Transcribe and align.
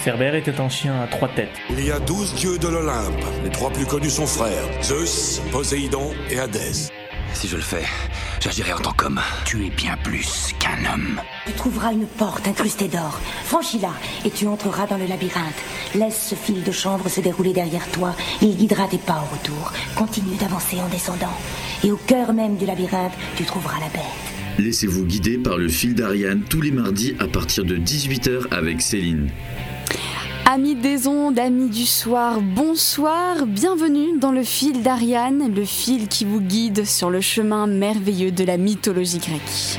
Ferber 0.00 0.32
était 0.34 0.60
un 0.60 0.70
chien 0.70 0.98
à 1.02 1.06
trois 1.06 1.28
têtes. 1.28 1.50
Il 1.68 1.84
y 1.84 1.90
a 1.90 2.00
douze 2.00 2.34
dieux 2.34 2.56
de 2.56 2.68
l'Olympe. 2.68 3.22
Les 3.44 3.50
trois 3.50 3.70
plus 3.70 3.84
connus 3.84 4.08
sont 4.08 4.26
frères 4.26 4.64
Zeus, 4.82 5.42
Poséidon 5.52 6.12
et 6.30 6.38
Hadès. 6.38 6.88
Si 7.34 7.48
je 7.48 7.56
le 7.56 7.62
fais, 7.62 7.84
j'agirai 8.40 8.72
en 8.72 8.78
tant 8.78 8.92
qu'homme. 8.92 9.20
Tu 9.44 9.66
es 9.66 9.68
bien 9.68 9.98
plus 10.02 10.54
qu'un 10.58 10.90
homme. 10.90 11.20
Tu 11.44 11.52
trouveras 11.52 11.92
une 11.92 12.06
porte 12.06 12.48
incrustée 12.48 12.88
d'or. 12.88 13.20
Franchis-la 13.44 13.92
et 14.24 14.30
tu 14.30 14.46
entreras 14.46 14.86
dans 14.86 14.96
le 14.96 15.04
labyrinthe. 15.04 15.62
Laisse 15.94 16.28
ce 16.30 16.34
fil 16.34 16.62
de 16.62 16.72
chanvre 16.72 17.10
se 17.10 17.20
dérouler 17.20 17.52
derrière 17.52 17.86
toi. 17.90 18.16
Il 18.40 18.56
guidera 18.56 18.88
tes 18.88 18.96
pas 18.96 19.22
au 19.22 19.34
retour. 19.34 19.70
Continue 19.96 20.36
d'avancer 20.36 20.80
en 20.80 20.88
descendant. 20.88 21.36
Et 21.84 21.90
au 21.92 21.98
cœur 21.98 22.32
même 22.32 22.56
du 22.56 22.64
labyrinthe, 22.64 23.12
tu 23.36 23.44
trouveras 23.44 23.80
la 23.80 23.88
bête. 23.88 24.30
Laissez-vous 24.58 25.04
guider 25.04 25.36
par 25.36 25.58
le 25.58 25.68
fil 25.68 25.94
d'Ariane 25.94 26.42
tous 26.48 26.62
les 26.62 26.70
mardis 26.70 27.16
à 27.18 27.26
partir 27.26 27.64
de 27.64 27.76
18h 27.76 28.50
avec 28.50 28.80
Céline. 28.80 29.30
Amis 30.52 30.74
des 30.74 31.06
ondes, 31.06 31.38
amis 31.38 31.68
du 31.68 31.86
soir, 31.86 32.40
bonsoir, 32.40 33.46
bienvenue 33.46 34.18
dans 34.18 34.32
le 34.32 34.42
fil 34.42 34.82
d'Ariane, 34.82 35.54
le 35.54 35.64
fil 35.64 36.08
qui 36.08 36.24
vous 36.24 36.40
guide 36.40 36.84
sur 36.84 37.08
le 37.08 37.20
chemin 37.20 37.68
merveilleux 37.68 38.32
de 38.32 38.42
la 38.42 38.56
mythologie 38.56 39.18
grecque. 39.18 39.78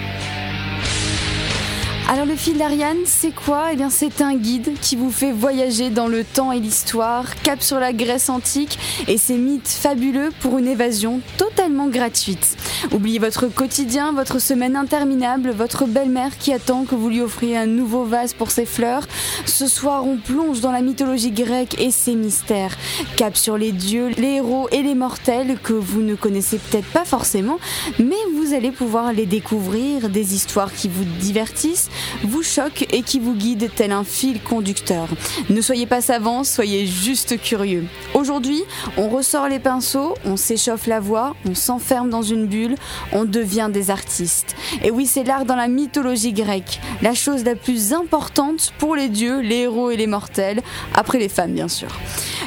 Alors 2.12 2.26
le 2.26 2.36
fil 2.36 2.58
d'Ariane, 2.58 2.98
c'est 3.06 3.34
quoi? 3.34 3.70
Eh 3.72 3.78
bien 3.78 3.90
c'est 3.90 4.20
un 4.20 4.36
guide 4.36 4.74
qui 4.82 4.98
vous 4.98 5.12
fait 5.12 5.32
voyager 5.32 5.90
dans 5.90 6.10
le 6.10 6.26
temps 6.26 6.52
et 6.52 6.60
l'histoire, 6.60 7.42
cap 7.42 7.64
sur 7.64 7.80
la 7.80 7.94
Grèce 7.94 8.28
antique 8.30 8.78
et 9.08 9.18
ses 9.18 9.38
mythes 9.38 9.70
fabuleux 9.70 10.32
pour 10.42 10.58
une 10.58 10.68
évasion 10.68 11.22
totalement 11.38 11.88
gratuite. 11.88 12.58
Oubliez 12.92 13.20
votre 13.20 13.48
quotidien, 13.48 14.12
votre 14.12 14.40
semaine 14.40 14.76
interminable, 14.76 15.52
votre 15.52 15.86
belle-mère 15.86 16.38
qui 16.38 16.52
attend 16.52 16.84
que 16.84 16.96
vous 16.96 17.08
lui 17.08 17.22
offriez 17.22 17.56
un 17.56 17.66
nouveau 17.66 18.04
vase 18.04 18.34
pour 18.34 18.52
ses 18.52 18.66
fleurs. 18.66 19.08
Ce 19.46 19.68
soir, 19.68 20.06
on 20.06 20.18
plonge 20.18 20.60
dans 20.60 20.74
la 20.74 20.82
mythologie 20.82 21.32
grecque 21.32 21.80
et 21.80 21.92
ses 21.92 22.16
mystères. 22.16 22.76
Cap 23.16 23.38
sur 23.38 23.58
les 23.58 23.72
dieux, 23.72 24.10
les 24.18 24.36
héros 24.36 24.68
et 24.74 24.82
les 24.84 24.96
mortels 24.96 25.58
que 25.64 25.72
vous 25.72 26.02
ne 26.02 26.16
connaissez 26.16 26.58
peut-être 26.58 26.90
pas 26.92 27.06
forcément, 27.06 27.58
mais 28.00 28.18
vous 28.36 28.54
allez 28.54 28.72
pouvoir 28.72 29.14
les 29.14 29.26
découvrir, 29.26 30.10
des 30.10 30.36
histoires 30.36 30.74
qui 30.74 30.90
vous 30.90 31.06
divertissent, 31.06 31.90
vous 32.24 32.44
choquent 32.44 32.88
et 32.92 33.02
qui 33.02 33.20
vous 33.20 33.34
guident 33.34 33.70
tel 33.76 33.92
un 33.92 34.04
fil 34.04 34.42
conducteur. 34.42 35.08
Ne 35.50 35.62
soyez 35.62 35.86
pas 35.86 36.02
savants, 36.02 36.44
soyez 36.44 36.86
juste 36.86 37.40
curieux. 37.42 37.86
Aujourd'hui, 38.14 38.64
on 38.98 39.10
ressort 39.10 39.48
les 39.48 39.60
pinceaux, 39.60 40.16
on 40.26 40.38
s'échauffe 40.38 40.88
la 40.88 41.00
voix, 41.00 41.36
on 41.46 41.56
s'enferme 41.56 42.10
dans 42.10 42.22
une 42.22 42.46
bulle, 42.48 42.76
on 43.14 43.26
devient 43.26 43.70
des 43.72 43.92
artistes. 43.92 44.56
Et 44.84 44.92
oui, 44.92 45.06
c'est 45.06 45.24
l'art 45.24 45.46
dans 45.46 45.56
la 45.56 45.68
mythologie 45.68 46.34
grecque, 46.34 46.80
la 47.02 47.14
chose 47.14 47.44
la 47.44 47.56
plus 47.56 47.94
importante 47.94 48.74
pour 48.78 48.96
les 48.96 49.10
dieux, 49.10 49.40
les 49.40 49.62
héros 49.62 49.92
et 49.92 49.98
les 49.98 50.08
mortels, 50.08 50.62
après 50.94 51.20
les 51.20 51.30
femmes 51.30 51.54
bien 51.54 51.68
sûr. 51.68 51.90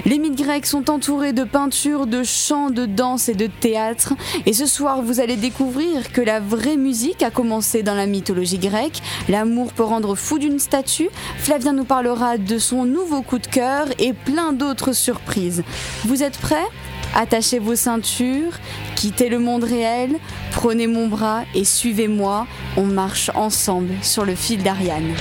Les 0.04 0.18
mythes 0.18 0.36
grecs 0.36 0.66
sont 0.66 0.90
entourés 0.90 1.32
de 1.32 1.44
peintures, 1.44 2.06
de 2.06 2.22
chants, 2.22 2.70
de 2.70 2.84
danse 2.84 3.28
et 3.28 3.34
de 3.34 3.46
théâtre. 3.46 4.12
Et 4.44 4.52
ce 4.52 4.66
soir, 4.66 5.00
vous 5.00 5.20
allez 5.20 5.36
découvrir 5.36 6.12
que 6.12 6.20
la 6.20 6.40
vraie 6.40 6.76
musique 6.76 7.22
a 7.22 7.30
commencé 7.30 7.82
dans 7.82 7.94
la 7.94 8.06
mythologie 8.06 8.58
grecque. 8.58 9.00
L'amour 9.44 9.74
peut 9.74 9.84
rendre 9.84 10.14
fou 10.14 10.38
d'une 10.38 10.58
statue. 10.58 11.10
Flavien 11.36 11.74
nous 11.74 11.84
parlera 11.84 12.38
de 12.38 12.56
son 12.56 12.86
nouveau 12.86 13.20
coup 13.20 13.38
de 13.38 13.46
cœur 13.46 13.88
et 13.98 14.14
plein 14.14 14.54
d'autres 14.54 14.94
surprises. 14.94 15.62
Vous 16.06 16.22
êtes 16.22 16.38
prêts? 16.38 16.66
Attachez 17.14 17.58
vos 17.58 17.76
ceintures, 17.76 18.52
quittez 18.96 19.28
le 19.28 19.38
monde 19.38 19.64
réel, 19.64 20.16
prenez 20.50 20.86
mon 20.86 21.08
bras 21.08 21.42
et 21.54 21.64
suivez-moi. 21.64 22.46
On 22.78 22.86
marche 22.86 23.30
ensemble 23.34 23.92
sur 24.00 24.24
le 24.24 24.34
fil 24.34 24.62
d'Ariane. 24.62 25.12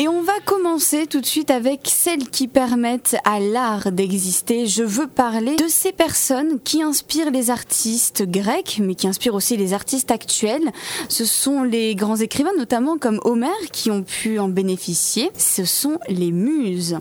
Et 0.00 0.06
on 0.06 0.22
va 0.22 0.34
commencer 0.44 1.08
tout 1.08 1.20
de 1.20 1.26
suite 1.26 1.50
avec 1.50 1.80
celles 1.92 2.28
qui 2.30 2.46
permettent 2.46 3.16
à 3.24 3.40
l'art 3.40 3.90
d'exister. 3.90 4.68
Je 4.68 4.84
veux 4.84 5.08
parler 5.08 5.56
de 5.56 5.66
ces 5.66 5.90
personnes 5.90 6.60
qui 6.60 6.84
inspirent 6.84 7.32
les 7.32 7.50
artistes 7.50 8.22
grecs, 8.22 8.78
mais 8.80 8.94
qui 8.94 9.08
inspirent 9.08 9.34
aussi 9.34 9.56
les 9.56 9.72
artistes 9.72 10.12
actuels. 10.12 10.70
Ce 11.08 11.24
sont 11.24 11.64
les 11.64 11.96
grands 11.96 12.14
écrivains, 12.14 12.52
notamment 12.56 12.96
comme 12.96 13.18
Homère, 13.24 13.50
qui 13.72 13.90
ont 13.90 14.04
pu 14.04 14.38
en 14.38 14.46
bénéficier. 14.46 15.32
Ce 15.36 15.64
sont 15.64 15.98
les 16.08 16.30
muses. 16.30 17.00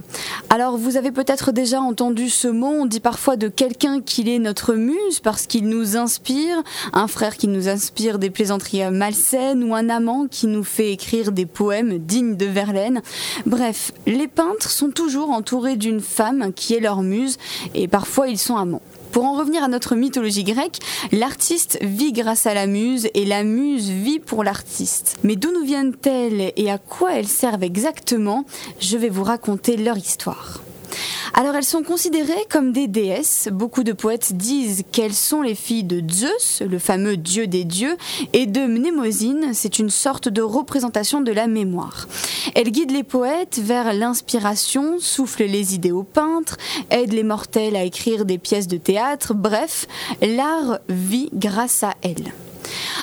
Alors 0.49 0.75
vous 0.75 0.97
avez 0.97 1.11
peut-être 1.11 1.51
déjà 1.51 1.79
entendu 1.79 2.31
ce 2.31 2.47
mot, 2.47 2.65
on 2.65 2.87
dit 2.87 2.99
parfois 2.99 3.35
de 3.35 3.47
quelqu'un 3.47 4.01
qu'il 4.01 4.27
est 4.27 4.39
notre 4.39 4.73
muse 4.73 5.19
parce 5.21 5.45
qu'il 5.45 5.69
nous 5.69 5.97
inspire, 5.97 6.63
un 6.93 7.07
frère 7.07 7.37
qui 7.37 7.47
nous 7.47 7.67
inspire 7.67 8.17
des 8.17 8.31
plaisanteries 8.31 8.89
malsaines 8.89 9.63
ou 9.63 9.75
un 9.75 9.87
amant 9.87 10.25
qui 10.25 10.47
nous 10.47 10.63
fait 10.63 10.91
écrire 10.93 11.31
des 11.31 11.45
poèmes 11.45 11.99
dignes 11.99 12.35
de 12.35 12.47
Verlaine. 12.47 12.86
Bref, 13.45 13.91
les 14.05 14.27
peintres 14.27 14.69
sont 14.69 14.91
toujours 14.91 15.31
entourés 15.31 15.75
d'une 15.75 16.01
femme 16.01 16.53
qui 16.53 16.73
est 16.73 16.79
leur 16.79 17.01
muse 17.01 17.37
et 17.73 17.87
parfois 17.87 18.27
ils 18.27 18.37
sont 18.37 18.57
amants. 18.57 18.81
Pour 19.11 19.25
en 19.25 19.33
revenir 19.33 19.63
à 19.63 19.67
notre 19.67 19.95
mythologie 19.95 20.43
grecque, 20.43 20.79
l'artiste 21.11 21.79
vit 21.81 22.11
grâce 22.11 22.45
à 22.45 22.53
la 22.53 22.67
muse 22.67 23.09
et 23.13 23.25
la 23.25 23.43
muse 23.43 23.89
vit 23.89 24.19
pour 24.19 24.43
l'artiste. 24.43 25.17
Mais 25.23 25.35
d'où 25.35 25.51
nous 25.51 25.65
viennent-elles 25.65 26.51
et 26.55 26.69
à 26.69 26.77
quoi 26.77 27.13
elles 27.13 27.27
servent 27.27 27.63
exactement? 27.63 28.45
Je 28.79 28.97
vais 28.97 29.09
vous 29.09 29.23
raconter 29.23 29.77
leur 29.77 29.97
histoire. 29.97 30.61
Alors 31.39 31.55
elles 31.55 31.63
sont 31.63 31.83
considérées 31.83 32.47
comme 32.49 32.71
des 32.71 32.87
déesses. 32.87 33.47
Beaucoup 33.51 33.83
de 33.83 33.93
poètes 33.93 34.33
disent 34.33 34.83
qu'elles 34.91 35.13
sont 35.13 35.43
les 35.43 35.53
filles 35.53 35.83
de 35.83 36.01
Zeus, 36.11 36.63
le 36.67 36.79
fameux 36.79 37.15
dieu 37.15 37.45
des 37.45 37.63
dieux, 37.63 37.95
et 38.33 38.47
de 38.47 38.61
Mnémosyne, 38.61 39.53
c'est 39.53 39.77
une 39.77 39.91
sorte 39.91 40.29
de 40.29 40.41
représentation 40.41 41.21
de 41.21 41.31
la 41.31 41.45
mémoire. 41.45 42.07
Elles 42.55 42.71
guident 42.71 42.89
les 42.89 43.03
poètes 43.03 43.59
vers 43.63 43.93
l'inspiration, 43.93 44.95
soufflent 44.97 45.43
les 45.43 45.75
idées 45.75 45.91
aux 45.91 46.01
peintres, 46.01 46.57
aident 46.89 47.13
les 47.13 47.21
mortels 47.21 47.75
à 47.75 47.83
écrire 47.83 48.25
des 48.25 48.39
pièces 48.39 48.67
de 48.67 48.77
théâtre, 48.77 49.35
bref, 49.35 49.85
l'art 50.23 50.79
vit 50.89 51.29
grâce 51.35 51.83
à 51.83 51.93
elles. 52.01 52.33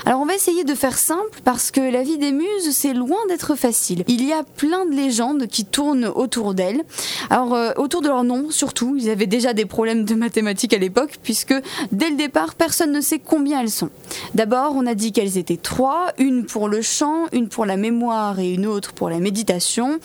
Alors 0.07 0.21
on 0.21 0.27
va 0.27 0.35
essayer 0.35 0.65
de 0.65 0.75
faire 0.75 0.99
simple 0.99 1.41
parce 1.45 1.71
que 1.71 1.81
la 1.81 2.03
vie 2.03 2.19
des 2.19 2.33
muses, 2.33 2.71
c'est 2.71 2.95
loin 2.95 3.19
d'être 3.29 3.55
facile. 3.55 4.05
Il 4.09 4.25
y 4.27 4.33
a 4.33 4.43
plein 4.43 4.87
de 4.87 4.95
légendes 4.95 5.47
qui 5.47 5.65
tournent 5.65 6.07
autour 6.07 6.55
d'elles. 6.55 6.83
Alors 7.31 7.55
euh, 7.55 7.73
autour 7.77 8.03
de 8.03 8.09
leur 8.09 8.25
nom 8.25 8.51
surtout, 8.51 8.97
ils 8.99 9.11
avaient 9.11 9.27
déjà 9.27 9.53
des 9.53 9.65
problèmes 9.65 10.05
de 10.05 10.15
mathématiques 10.15 10.75
à 10.75 10.79
l'époque 10.79 11.19
puisque 11.23 11.55
dès 11.93 12.11
le 12.11 12.17
départ, 12.17 12.55
personne 12.55 12.93
ne 12.93 13.01
sait 13.01 13.19
combien 13.19 13.61
elles 13.61 13.71
sont. 13.71 13.91
D'abord, 14.35 14.75
on 14.77 14.87
a 14.87 14.95
dit 14.95 15.13
qu'elles 15.13 15.39
étaient 15.39 15.57
trois, 15.57 16.13
une 16.19 16.45
pour 16.45 16.69
le 16.69 16.83
chant, 16.83 17.27
une 17.33 17.49
pour 17.49 17.67
la 17.67 17.77
mémoire 17.77 18.39
et 18.39 18.53
une 18.53 18.67
autre 18.67 18.93
pour 18.93 19.11
la 19.11 19.19
méditation. 19.19 19.99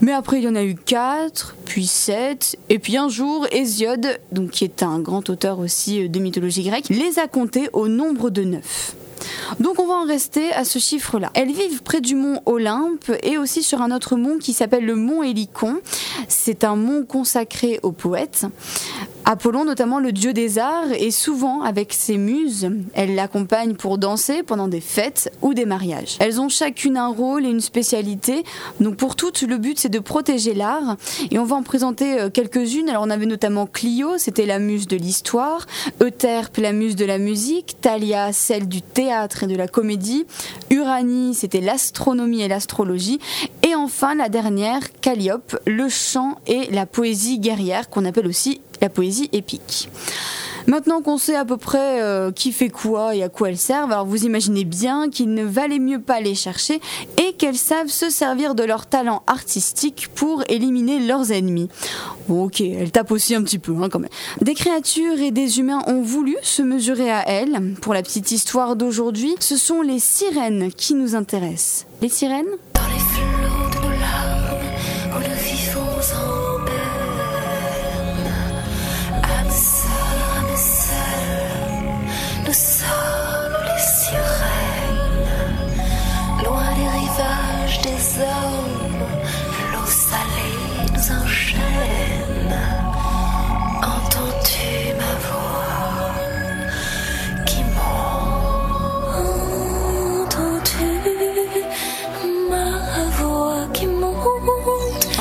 Mais 0.00 0.12
après, 0.12 0.38
il 0.38 0.44
y 0.44 0.48
en 0.48 0.54
a 0.54 0.64
eu 0.64 0.74
quatre, 0.74 1.56
puis 1.64 1.86
sept, 1.86 2.58
et 2.68 2.78
puis 2.78 2.96
un 2.96 3.08
jour, 3.08 3.46
Hésiode, 3.52 4.18
donc 4.32 4.50
qui 4.50 4.64
est 4.64 4.82
un 4.82 4.98
grand 4.98 5.28
auteur 5.30 5.58
aussi 5.58 6.08
de 6.08 6.18
mythologie 6.18 6.64
grecque, 6.64 6.88
les 6.88 7.18
a 7.18 7.26
comptées 7.26 7.68
au 7.72 7.88
nombre 7.88 8.30
de 8.30 8.42
neuf. 8.42 8.93
Donc 9.60 9.78
on 9.78 9.86
va 9.86 9.94
en 9.94 10.04
rester 10.04 10.52
à 10.52 10.64
ce 10.64 10.78
chiffre-là. 10.78 11.30
Elles 11.34 11.52
vivent 11.52 11.82
près 11.82 12.00
du 12.00 12.14
mont 12.14 12.40
Olympe 12.46 13.10
et 13.22 13.38
aussi 13.38 13.62
sur 13.62 13.82
un 13.82 13.90
autre 13.90 14.16
mont 14.16 14.38
qui 14.38 14.52
s'appelle 14.52 14.84
le 14.84 14.96
mont 14.96 15.22
Hélicon. 15.22 15.80
C'est 16.28 16.64
un 16.64 16.76
mont 16.76 17.04
consacré 17.04 17.80
aux 17.82 17.92
poètes. 17.92 18.46
Apollon, 19.26 19.64
notamment 19.64 20.00
le 20.00 20.12
dieu 20.12 20.34
des 20.34 20.58
arts, 20.58 20.92
est 20.92 21.10
souvent 21.10 21.62
avec 21.62 21.94
ses 21.94 22.18
muses. 22.18 22.68
Elles 22.92 23.14
l'accompagnent 23.14 23.74
pour 23.74 23.96
danser 23.96 24.42
pendant 24.42 24.68
des 24.68 24.82
fêtes 24.82 25.32
ou 25.40 25.54
des 25.54 25.64
mariages. 25.64 26.16
Elles 26.20 26.42
ont 26.42 26.50
chacune 26.50 26.98
un 26.98 27.08
rôle 27.08 27.46
et 27.46 27.48
une 27.48 27.62
spécialité. 27.62 28.44
Donc 28.80 28.96
pour 28.96 29.16
toutes, 29.16 29.40
le 29.40 29.56
but 29.56 29.78
c'est 29.78 29.88
de 29.88 29.98
protéger 29.98 30.52
l'art. 30.52 30.96
Et 31.30 31.38
on 31.38 31.44
va 31.44 31.56
en 31.56 31.62
présenter 31.62 32.20
euh, 32.20 32.28
quelques-unes. 32.28 32.90
Alors 32.90 33.02
on 33.06 33.10
avait 33.10 33.24
notamment 33.24 33.66
Clio, 33.66 34.18
c'était 34.18 34.44
la 34.44 34.58
muse 34.58 34.86
de 34.88 34.96
l'histoire. 34.96 35.66
Euterpe, 36.02 36.58
la 36.58 36.72
muse 36.72 36.94
de 36.94 37.06
la 37.06 37.16
musique. 37.16 37.76
Thalia, 37.80 38.30
celle 38.34 38.68
du 38.68 38.82
théâtre 38.82 39.44
et 39.44 39.46
de 39.46 39.56
la 39.56 39.68
comédie. 39.68 40.26
Uranie, 40.68 41.34
c'était 41.34 41.62
l'astronomie 41.62 42.42
et 42.42 42.48
l'astrologie. 42.48 43.20
Et 43.62 43.74
enfin 43.74 44.14
la 44.14 44.28
dernière, 44.28 44.80
Calliope, 45.00 45.56
le 45.66 45.88
chant 45.88 46.36
et 46.46 46.70
la 46.70 46.84
poésie 46.84 47.38
guerrière 47.38 47.88
qu'on 47.88 48.04
appelle 48.04 48.26
aussi 48.26 48.60
la 48.80 48.88
poésie 48.88 49.28
épique. 49.32 49.88
Maintenant 50.66 51.02
qu'on 51.02 51.18
sait 51.18 51.34
à 51.34 51.44
peu 51.44 51.58
près 51.58 52.00
euh, 52.00 52.32
qui 52.32 52.50
fait 52.50 52.70
quoi 52.70 53.14
et 53.14 53.22
à 53.22 53.28
quoi 53.28 53.50
elles 53.50 53.58
servent, 53.58 53.92
alors 53.92 54.06
vous 54.06 54.24
imaginez 54.24 54.64
bien 54.64 55.10
qu'il 55.10 55.34
ne 55.34 55.44
valait 55.44 55.78
mieux 55.78 56.00
pas 56.00 56.20
les 56.20 56.34
chercher 56.34 56.80
et 57.18 57.34
qu'elles 57.34 57.58
savent 57.58 57.88
se 57.88 58.08
servir 58.08 58.54
de 58.54 58.64
leur 58.64 58.86
talent 58.86 59.22
artistique 59.26 60.08
pour 60.14 60.42
éliminer 60.48 61.00
leurs 61.00 61.32
ennemis. 61.32 61.68
Ok, 62.30 62.62
elles 62.62 62.92
tapent 62.92 63.10
aussi 63.10 63.34
un 63.34 63.42
petit 63.42 63.58
peu 63.58 63.74
hein, 63.82 63.90
quand 63.90 63.98
même. 63.98 64.10
Des 64.40 64.54
créatures 64.54 65.20
et 65.20 65.32
des 65.32 65.58
humains 65.58 65.82
ont 65.86 66.00
voulu 66.00 66.34
se 66.42 66.62
mesurer 66.62 67.10
à 67.10 67.28
elles. 67.28 67.74
Pour 67.82 67.92
la 67.92 68.02
petite 68.02 68.30
histoire 68.30 68.74
d'aujourd'hui, 68.74 69.34
ce 69.40 69.58
sont 69.58 69.82
les 69.82 69.98
sirènes 69.98 70.72
qui 70.72 70.94
nous 70.94 71.14
intéressent. 71.14 71.86
Les 72.00 72.08
sirènes? 72.08 72.46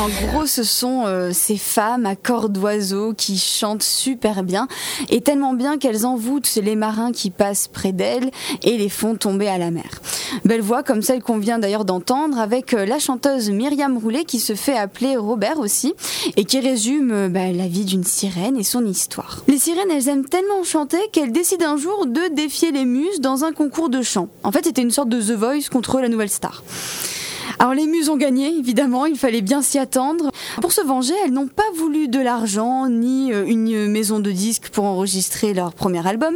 En 0.03 0.09
gros, 0.27 0.45
ce 0.45 0.63
sont 0.63 1.05
euh, 1.05 1.31
ces 1.31 1.55
femmes 1.55 2.05
à 2.05 2.17
corps 2.17 2.49
d'oiseau 2.49 3.13
qui 3.13 3.37
chantent 3.37 3.83
super 3.83 4.43
bien 4.43 4.67
et 5.09 5.21
tellement 5.21 5.53
bien 5.53 5.77
qu'elles 5.77 6.05
envoûtent 6.05 6.59
les 6.61 6.75
marins 6.75 7.13
qui 7.13 7.29
passent 7.29 7.69
près 7.69 7.93
d'elles 7.93 8.29
et 8.63 8.77
les 8.77 8.89
font 8.89 9.15
tomber 9.15 9.47
à 9.47 9.57
la 9.57 9.71
mer. 9.71 10.01
Belle 10.43 10.59
voix 10.59 10.83
comme 10.83 11.01
celle 11.01 11.23
qu'on 11.23 11.37
vient 11.37 11.57
d'ailleurs 11.57 11.85
d'entendre 11.85 12.37
avec 12.37 12.73
euh, 12.73 12.85
la 12.85 12.99
chanteuse 12.99 13.49
Myriam 13.49 13.97
Roulet 13.97 14.25
qui 14.25 14.41
se 14.41 14.55
fait 14.55 14.75
appeler 14.75 15.15
Robert 15.15 15.59
aussi 15.59 15.93
et 16.35 16.43
qui 16.43 16.59
résume 16.59 17.11
euh, 17.13 17.29
bah, 17.29 17.53
la 17.53 17.69
vie 17.69 17.85
d'une 17.85 18.03
sirène 18.03 18.57
et 18.57 18.63
son 18.63 18.85
histoire. 18.85 19.41
Les 19.47 19.57
sirènes, 19.57 19.89
elles 19.89 20.09
aiment 20.09 20.27
tellement 20.27 20.65
chanter 20.65 20.99
qu'elles 21.13 21.31
décident 21.31 21.75
un 21.75 21.77
jour 21.77 22.07
de 22.07 22.35
défier 22.35 22.73
les 22.73 22.83
muses 22.83 23.21
dans 23.21 23.45
un 23.45 23.53
concours 23.53 23.87
de 23.87 24.01
chant. 24.01 24.27
En 24.43 24.51
fait, 24.51 24.65
c'était 24.65 24.81
une 24.81 24.91
sorte 24.91 25.07
de 25.07 25.21
The 25.21 25.37
Voice 25.37 25.69
contre 25.71 26.01
la 26.01 26.09
nouvelle 26.09 26.29
star. 26.29 26.61
Alors 27.59 27.73
les 27.73 27.85
muses 27.85 28.09
ont 28.09 28.17
gagné, 28.17 28.47
évidemment, 28.47 29.05
il 29.05 29.17
fallait 29.17 29.41
bien 29.41 29.61
s'y 29.61 29.79
attendre. 29.79 30.31
Pour 30.61 30.71
se 30.71 30.81
venger, 30.81 31.13
elles 31.23 31.31
n'ont 31.31 31.47
pas 31.47 31.63
voulu 31.75 32.07
de 32.07 32.19
l'argent 32.19 32.87
ni 32.89 33.31
euh, 33.31 33.45
une 33.45 33.87
maison 33.87 34.19
de 34.19 34.31
disques 34.31 34.69
pour 34.69 34.85
enregistrer 34.85 35.53
leur 35.53 35.73
premier 35.73 36.05
album. 36.05 36.35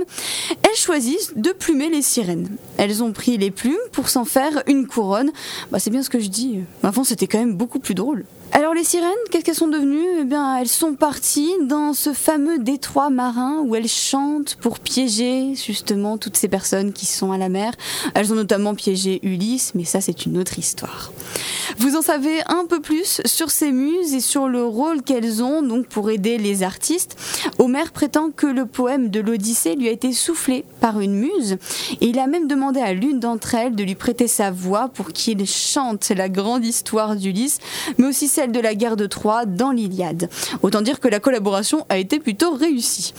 Elles 0.63 0.77
choisissent 0.77 1.33
de 1.35 1.51
plumer 1.51 1.89
les 1.89 2.01
sirènes. 2.01 2.49
Elles 2.77 3.03
ont 3.03 3.11
pris 3.11 3.37
les 3.37 3.51
plumes 3.51 3.75
pour 3.91 4.09
s'en 4.09 4.25
faire 4.25 4.63
une 4.67 4.87
couronne. 4.87 5.31
Bah, 5.71 5.79
c'est 5.79 5.89
bien 5.89 6.03
ce 6.03 6.09
que 6.09 6.19
je 6.19 6.29
dis. 6.29 6.59
Avant, 6.83 7.03
c'était 7.03 7.27
quand 7.27 7.39
même 7.39 7.55
beaucoup 7.55 7.79
plus 7.79 7.95
drôle. 7.95 8.25
Alors 8.53 8.73
les 8.73 8.83
sirènes, 8.83 9.11
qu'est-ce 9.29 9.43
qu'elles 9.43 9.55
sont 9.55 9.67
devenues? 9.67 10.21
Eh 10.21 10.23
bien, 10.23 10.57
elles 10.57 10.67
sont 10.67 10.95
parties 10.95 11.51
dans 11.61 11.93
ce 11.93 12.13
fameux 12.13 12.57
détroit 12.57 13.09
marin 13.09 13.61
où 13.63 13.75
elles 13.75 13.87
chantent 13.87 14.55
pour 14.55 14.79
piéger 14.79 15.53
justement 15.55 16.17
toutes 16.17 16.37
ces 16.37 16.47
personnes 16.47 16.93
qui 16.93 17.05
sont 17.05 17.31
à 17.31 17.37
la 17.37 17.49
mer. 17.49 17.73
Elles 18.15 18.31
ont 18.31 18.35
notamment 18.35 18.73
piégé 18.73 19.19
Ulysse, 19.21 19.73
mais 19.75 19.83
ça 19.83 20.01
c'est 20.01 20.25
une 20.25 20.37
autre 20.37 20.57
histoire. 20.57 21.11
Vous 21.77 21.95
en 21.95 22.01
savez 22.01 22.39
un 22.47 22.65
peu 22.65 22.79
plus 22.79 23.21
sur 23.25 23.51
ces 23.51 23.71
muses 23.71 24.13
et 24.13 24.21
sur 24.21 24.47
le 24.47 24.63
rôle 24.63 25.03
qu'elles 25.03 25.43
ont 25.43 25.61
donc 25.61 25.87
pour 25.87 26.09
aider 26.09 26.37
les 26.37 26.63
artistes. 26.63 27.17
Homère 27.59 27.91
prétend 27.91 28.31
que 28.31 28.47
le 28.47 28.65
poème 28.65 29.09
de 29.09 29.19
l'Odyssée 29.19 29.75
lui 29.75 29.89
a 29.89 29.91
été 29.91 30.13
soufflé 30.13 30.65
par 30.79 30.99
une 30.99 31.13
muse 31.13 31.57
et 32.01 32.07
il 32.07 32.17
a 32.17 32.27
même 32.27 32.47
demandé 32.47 32.79
à 32.79 32.93
l'une 32.93 33.19
d'entre 33.19 33.55
elles 33.55 33.75
de 33.75 33.83
lui 33.83 33.95
prêter 33.95 34.27
sa 34.27 34.49
voix 34.49 34.87
pour 34.87 35.09
qu'il 35.09 35.45
chante 35.45 36.09
la 36.09 36.29
grande 36.29 36.65
histoire 36.65 37.15
d'Ulysse, 37.15 37.59
mais 37.97 38.07
aussi 38.07 38.27
celle 38.37 38.51
de 38.51 38.59
la 38.59 38.75
guerre 38.75 38.97
de 38.97 39.07
Troie 39.07 39.45
dans 39.47 39.71
l'Iliade. 39.71 40.29
Autant 40.61 40.83
dire 40.83 40.99
que 40.99 41.07
la 41.07 41.19
collaboration 41.19 41.87
a 41.89 41.97
été 41.97 42.19
plutôt 42.19 42.53
réussie. 42.53 43.15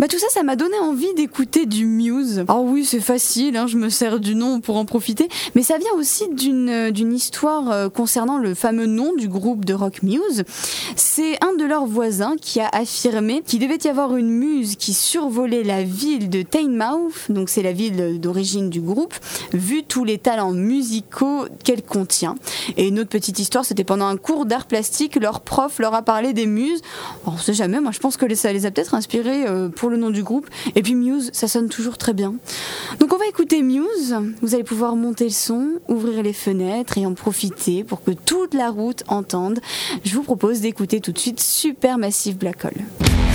Bah 0.00 0.08
tout 0.08 0.18
ça, 0.18 0.26
ça 0.30 0.42
m'a 0.42 0.56
donné 0.56 0.76
envie 0.80 1.14
d'écouter 1.14 1.64
du 1.64 1.86
Muse. 1.86 2.44
Ah 2.48 2.58
oui, 2.58 2.84
c'est 2.84 2.98
facile, 2.98 3.56
hein, 3.56 3.68
je 3.68 3.76
me 3.76 3.88
sers 3.88 4.18
du 4.18 4.34
nom 4.34 4.60
pour 4.60 4.76
en 4.76 4.84
profiter, 4.84 5.28
mais 5.54 5.62
ça 5.62 5.78
vient 5.78 5.92
aussi 5.96 6.24
d'une 6.32 6.90
d'une 6.90 7.14
histoire 7.14 7.70
euh, 7.70 7.88
concernant 7.88 8.36
le 8.36 8.52
fameux 8.56 8.86
nom 8.86 9.14
du 9.14 9.28
groupe 9.28 9.64
de 9.64 9.74
rock 9.74 10.02
Muse. 10.02 10.42
C'est 10.96 11.38
un 11.44 11.54
de 11.54 11.64
leurs 11.64 11.86
voisins 11.86 12.34
qui 12.40 12.58
a 12.58 12.68
affirmé 12.72 13.42
qu'il 13.46 13.60
devait 13.60 13.78
y 13.84 13.86
avoir 13.86 14.16
une 14.16 14.28
muse 14.28 14.74
qui 14.74 14.92
survolait 14.92 15.62
la 15.62 15.84
ville 15.84 16.30
de 16.30 16.42
Teignmouth, 16.42 17.30
donc 17.30 17.48
c'est 17.48 17.62
la 17.62 17.72
ville 17.72 18.18
d'origine 18.18 18.70
du 18.70 18.80
groupe, 18.80 19.14
vu 19.52 19.84
tous 19.84 20.02
les 20.02 20.18
talents 20.18 20.50
musicaux 20.50 21.44
qu'elle 21.62 21.82
contient. 21.82 22.34
Et 22.76 22.88
une 22.88 22.98
autre 22.98 23.10
petite 23.10 23.38
histoire, 23.38 23.64
c'était 23.64 23.84
pendant 23.84 24.06
un 24.06 24.16
cours 24.16 24.46
d'art 24.48 24.66
plastique, 24.66 25.16
leur 25.16 25.40
prof 25.40 25.78
leur 25.78 25.94
a 25.94 26.02
parlé 26.02 26.32
des 26.32 26.46
muses. 26.46 26.80
On 27.26 27.36
sait 27.36 27.54
jamais, 27.54 27.80
moi 27.80 27.92
je 27.92 27.98
pense 27.98 28.16
que 28.16 28.34
ça 28.34 28.52
les 28.52 28.66
a 28.66 28.70
peut-être 28.70 28.94
inspirés 28.94 29.46
euh, 29.46 29.68
pour 29.68 29.90
le 29.90 29.96
nom 29.96 30.10
du 30.10 30.22
groupe. 30.22 30.48
Et 30.74 30.82
puis 30.82 30.94
Muse, 30.94 31.30
ça 31.32 31.48
sonne 31.48 31.68
toujours 31.68 31.98
très 31.98 32.12
bien. 32.12 32.34
Donc 33.00 33.12
on 33.12 33.16
va 33.16 33.26
écouter 33.26 33.62
Muse, 33.62 34.16
vous 34.42 34.54
allez 34.54 34.64
pouvoir 34.64 34.96
monter 34.96 35.24
le 35.24 35.30
son, 35.30 35.72
ouvrir 35.88 36.22
les 36.22 36.32
fenêtres 36.32 36.98
et 36.98 37.06
en 37.06 37.14
profiter 37.14 37.84
pour 37.84 38.02
que 38.02 38.10
toute 38.10 38.54
la 38.54 38.70
route 38.70 39.04
entende. 39.08 39.60
Je 40.04 40.14
vous 40.14 40.22
propose 40.22 40.60
d'écouter 40.60 41.00
tout 41.00 41.12
de 41.12 41.18
suite 41.18 41.40
Supermassive 41.40 42.36
Black 42.36 42.64
Hole. 42.64 43.27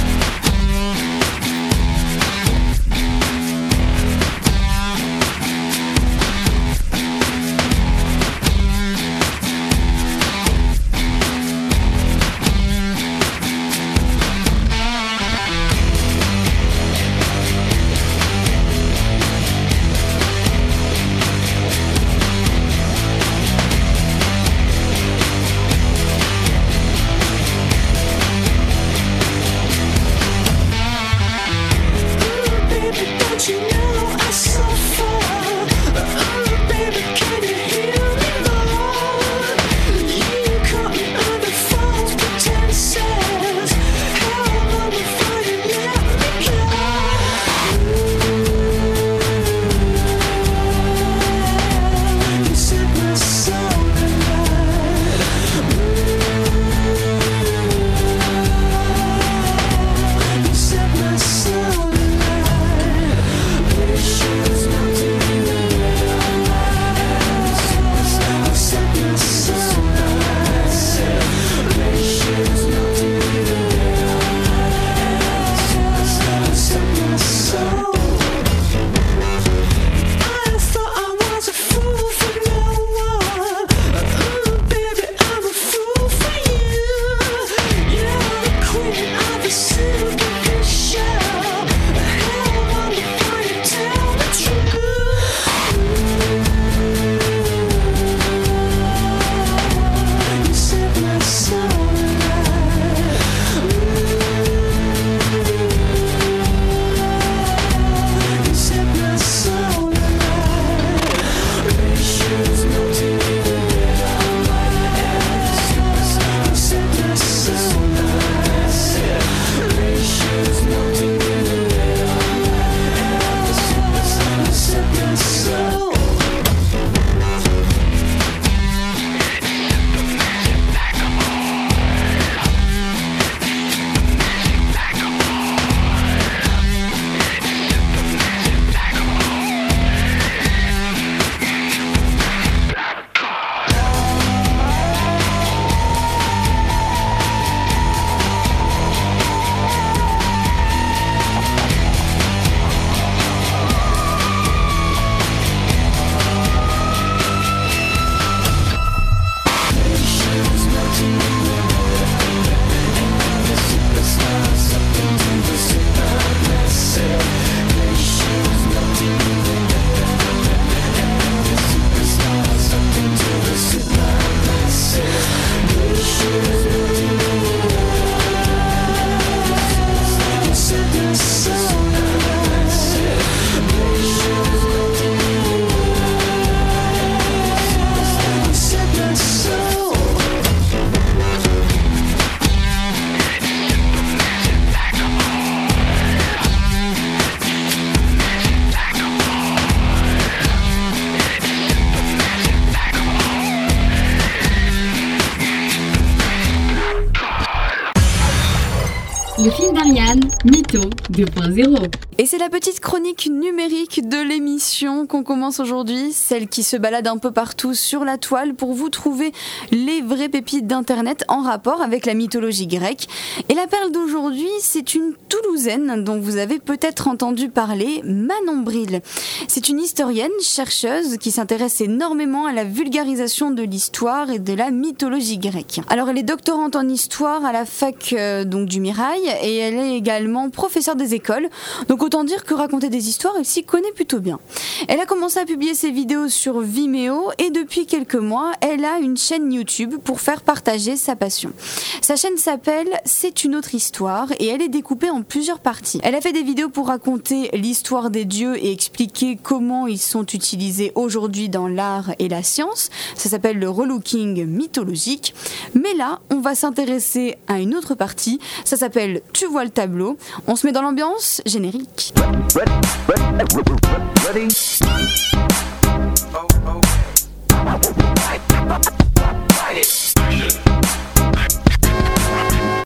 Mytho 210.44 210.82
2.0. 211.12 212.13
Et 212.20 212.28
c'est 212.28 212.38
la 212.38 212.50
petite 212.50 212.80
chronique 212.80 213.28
numérique 213.32 214.08
de 214.08 214.22
l'émission 214.22 215.08
qu'on 215.08 215.24
commence 215.24 215.60
aujourd'hui, 215.60 216.14
celle 216.14 216.48
qui 216.48 216.62
se 216.62 216.78
balade 216.78 217.08
un 217.08 217.18
peu 217.18 217.32
partout 217.32 217.74
sur 217.74 218.06
la 218.06 218.20
toile 218.20 218.54
pour 218.54 218.74
vous 218.74 218.90
trouver 218.90 219.32
les 219.72 220.02
vraies 220.02 220.30
pépites 220.30 220.68
d'Internet 220.68 221.24
en 221.28 221.42
rapport 221.42 221.82
avec 221.82 222.06
la 222.06 222.14
mythologie 222.14 222.68
grecque. 222.68 223.08
Et 223.50 223.56
la 223.56 223.66
perle 223.66 223.92
d'aujourd'hui, 223.92 224.50
c'est 224.60 224.94
une 224.94 225.14
Toulousaine 225.28 226.04
dont 226.04 226.20
vous 226.20 226.38
avez 226.38 226.60
peut-être 226.60 227.08
entendu 227.08 227.50
parler, 227.50 228.02
Manon 228.04 228.62
Bril. 228.62 229.02
C'est 229.48 229.70
une 229.70 229.80
historienne, 229.80 230.30
chercheuse 230.42 231.18
qui 231.18 231.32
s'intéresse 231.32 231.82
énormément 231.82 232.46
à 232.46 232.54
la 232.54 232.64
vulgarisation 232.64 233.50
de 233.50 233.64
l'histoire 233.64 234.30
et 234.30 234.38
de 234.38 234.54
la 234.54 234.70
mythologie 234.70 235.40
grecque. 235.40 235.82
Alors 235.90 236.10
elle 236.10 236.20
est 236.20 236.24
doctorante 236.24 236.76
en 236.76 236.88
histoire 236.88 237.44
à 237.46 237.52
la 237.52 237.66
fac 237.66 238.14
euh, 238.14 238.44
donc 238.44 238.68
du 238.68 238.80
Mirail 238.80 239.22
et 239.42 239.58
elle 239.58 239.76
est 239.76 239.96
également 239.96 240.52
professeure 240.52 240.96
des 240.96 241.16
écoles. 241.16 241.50
Donc 241.88 242.03
autant 242.04 242.24
dire 242.24 242.44
que 242.44 242.54
raconter 242.54 242.90
des 242.90 243.08
histoires, 243.10 243.34
elle 243.38 243.46
s'y 243.46 243.64
connaît 243.64 243.92
plutôt 243.94 244.20
bien. 244.20 244.40
Elle 244.88 245.00
a 245.00 245.06
commencé 245.06 245.40
à 245.40 245.46
publier 245.46 245.74
ses 245.74 245.92
vidéos 245.92 246.28
sur 246.28 246.60
Vimeo 246.60 247.32
et 247.38 247.50
depuis 247.50 247.86
quelques 247.86 248.16
mois, 248.16 248.52
elle 248.62 248.84
a 248.84 249.00
une 249.00 249.18
chaîne 249.18 249.52
YouTube 249.52 249.96
pour 250.04 250.20
faire 250.20 250.42
partager 250.42 250.98
sa 250.98 251.16
passion. 251.16 251.54
Sa 252.02 252.16
chaîne 252.16 252.38
s'appelle 252.38 252.90
C'est 253.06 253.44
une 253.44 253.56
autre 253.56 253.74
histoire 253.74 254.32
et 254.40 254.48
elle 254.48 254.62
est 254.62 254.70
découpée 254.70 255.10
en 255.10 255.22
plusieurs 255.22 255.60
parties. 255.60 256.00
Elle 256.04 256.16
a 256.16 256.22
fait 256.22 256.34
des 256.34 256.44
vidéos 256.44 256.70
pour 256.70 256.88
raconter 256.88 257.50
l'histoire 257.54 258.10
des 258.10 258.26
dieux 258.26 258.58
et 258.64 258.72
expliquer 258.72 259.38
comment 259.42 259.88
ils 259.88 260.00
sont 260.00 260.26
utilisés 260.26 260.92
aujourd'hui 260.96 261.48
dans 261.48 261.68
l'art 261.68 262.12
et 262.20 262.28
la 262.28 262.44
science. 262.44 262.90
Ça 263.16 263.30
s'appelle 263.30 263.60
le 263.60 263.70
relooking 263.70 264.46
mythologique. 264.46 265.34
Mais 265.74 265.94
là, 265.94 266.20
on 266.30 266.42
va 266.42 266.56
s'intéresser 266.56 267.38
à 267.48 267.60
une 267.60 267.76
autre 267.76 267.96
partie. 267.96 268.40
Ça 268.66 268.76
s'appelle 268.76 269.22
Tu 269.32 269.46
vois 269.46 269.64
le 269.64 269.70
tableau. 269.70 270.18
On 270.48 270.56
se 270.56 270.68
met 270.68 270.74
dans 270.74 270.82
l'ambiance 270.82 271.42
générique. 271.46 271.93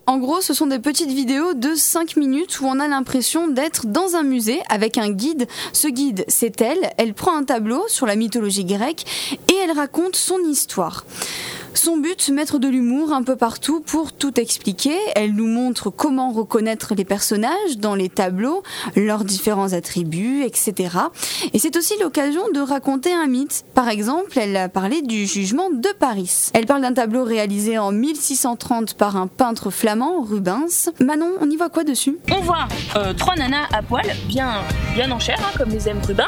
En 0.06 0.20
gros, 0.20 0.42
ce 0.42 0.54
sont 0.54 0.68
des 0.68 0.80
petites 0.80 1.10
vidéos 1.10 1.54
de 1.54 1.74
5 1.76 2.18
minutes 2.18 2.60
où 2.60 2.66
on 2.66 2.80
a 2.80 2.88
l'impression 2.88 3.48
d'être 3.48 3.88
dans 3.88 4.16
un 4.16 4.24
musée 4.24 4.62
avec 4.70 4.98
un 4.98 5.10
guide. 5.10 5.48
Ce 5.74 5.88
guide, 5.88 6.26
c'est 6.28 6.60
elle. 6.60 6.92
Elle 6.98 7.14
prend 7.14 7.38
un 7.38 7.44
tableau 7.44 7.86
sur 7.88 8.06
la 8.06 8.16
mythologie 8.16 8.66
grecque 8.66 9.06
et 9.50 9.56
elle 9.64 9.72
raconte 9.72 10.16
son 10.16 10.40
histoire. 10.40 11.06
Son 11.78 11.98
but, 11.98 12.30
mettre 12.30 12.58
de 12.58 12.68
l'humour 12.68 13.14
un 13.14 13.22
peu 13.22 13.36
partout 13.36 13.82
pour 13.82 14.12
tout 14.12 14.40
expliquer. 14.40 14.98
Elle 15.16 15.36
nous 15.36 15.46
montre 15.46 15.92
comment 15.92 16.32
reconnaître 16.32 16.96
les 16.96 17.06
personnages 17.06 17.78
dans 17.78 17.94
les 17.94 18.10
tableaux, 18.10 18.64
leurs 18.96 19.24
différents 19.24 19.74
attributs, 19.74 20.42
etc. 20.44 20.98
Et 21.54 21.60
c'est 21.60 21.78
aussi 21.78 21.94
l'occasion 22.02 22.42
de 22.52 22.62
raconter 22.62 23.14
un 23.14 23.28
mythe. 23.28 23.64
Par 23.76 23.90
exemple, 23.90 24.40
elle 24.40 24.58
a 24.58 24.70
parlé 24.70 25.04
du 25.04 25.28
jugement 25.28 25.70
de 25.70 25.90
Paris. 26.00 26.50
Elle 26.56 26.66
parle 26.66 26.82
d'un 26.82 26.94
tableau 26.94 27.24
réalisé 27.24 27.78
en 27.78 27.92
1630 27.92 28.96
par 28.96 29.16
un 29.16 29.28
peintre 29.28 29.70
flamand, 29.70 30.22
Rubens. 30.22 30.90
Manon, 31.00 31.34
on 31.42 31.50
y 31.50 31.58
voit 31.58 31.70
quoi 31.70 31.84
dessus? 31.84 32.18
On 32.32 32.42
voit 32.42 32.68
euh, 32.96 33.14
trois 33.14 33.36
nanas 33.36 33.68
à 33.72 33.84
poil, 33.84 34.08
bien, 34.28 34.64
bien 34.96 35.12
en 35.12 35.20
chair, 35.20 35.38
hein, 35.42 35.56
comme 35.56 35.70
les 35.70 35.88
aime 35.88 36.02
Rubens, 36.04 36.26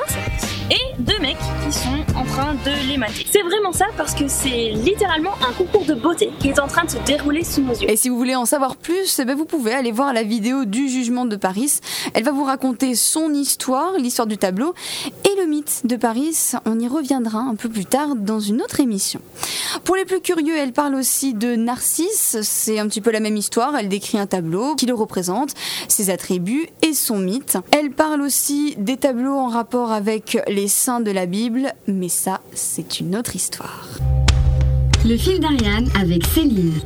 et 0.72 1.02
deux 1.02 1.18
mecs 1.20 1.38
qui 1.66 1.72
sont 1.72 2.18
en 2.18 2.26
train 2.26 2.54
de 2.54 2.88
les 2.88 2.98
mater. 2.98 3.26
C'est 3.30 3.42
vraiment 3.42 3.72
ça 3.72 3.86
parce 3.98 4.14
que 4.14 4.28
c'est 4.28 4.72
littéralement 4.72 5.34
un 5.48 5.54
concours 5.54 5.86
de 5.86 5.94
beauté 5.94 6.32
qui 6.40 6.50
est 6.50 6.60
en 6.60 6.68
train 6.68 6.86
de 6.86 6.92
se 6.92 6.98
dérouler 7.00 7.44
sous 7.44 7.62
nos 7.62 7.74
yeux. 7.74 7.90
Et 7.90 7.96
si 7.96 8.10
vous 8.10 8.18
voulez 8.18 8.36
en 8.36 8.46
savoir 8.46 8.76
plus, 8.76 9.20
eh 9.20 9.26
ben, 9.26 9.36
vous 9.36 9.46
pouvez 9.46 9.74
aller 9.74 9.92
voir 9.92 10.14
la 10.14 10.24
vidéo 10.24 10.66
du 10.66 10.90
jugement 10.90 11.26
de 11.26 11.36
Paris. 11.36 11.80
Elle 12.14 12.24
va 12.24 12.32
vous 12.32 12.44
raconter 12.44 12.96
son 12.96 13.34
histoire, 13.34 13.94
l'histoire 13.98 14.28
du 14.28 14.38
tableau 14.38 14.74
le 15.39 15.48
mythe 15.48 15.81
de 15.86 15.96
Paris. 15.96 16.36
On 16.65 16.79
y 16.79 16.88
reviendra 16.88 17.39
un 17.39 17.55
peu 17.55 17.69
plus 17.69 17.86
tard 17.86 18.15
dans 18.15 18.39
une 18.39 18.62
autre 18.62 18.79
émission. 18.79 19.22
Pour 19.84 19.96
les 19.96 20.05
plus 20.05 20.22
curieux, 20.22 20.55
elle 20.58 20.74
parle 20.74 20.96
aussi 20.96 21.34
de 21.34 21.55
Narcisse. 21.55 22.38
C'est 22.41 22.79
un 22.79 22.88
petit 22.88 23.01
peu 23.01 23.12
la 23.12 23.19
même 23.19 23.38
histoire. 23.38 23.75
Elle 23.75 23.89
décrit 23.89 24.17
un 24.17 24.27
tableau 24.27 24.75
qui 24.75 24.86
le 24.86 24.93
représente, 24.93 25.53
ses 25.88 26.10
attributs 26.10 26.67
et 26.81 26.93
son 26.93 27.19
mythe. 27.19 27.58
Elle 27.72 27.91
parle 27.91 28.22
aussi 28.22 28.75
des 28.77 28.98
tableaux 28.98 29.38
en 29.38 29.48
rapport 29.48 29.91
avec 29.91 30.38
les 30.48 30.67
saints 30.67 31.01
de 31.01 31.12
la 31.12 31.25
Bible, 31.25 31.74
mais 31.88 32.10
ça, 32.10 32.41
c'est 32.53 33.00
une 33.00 33.15
autre 33.15 33.36
histoire. 33.36 33.88
Le 35.05 35.15
fil 35.17 35.39
d'Ariane 35.39 35.89
avec 36.00 36.25
Céline. 36.25 36.81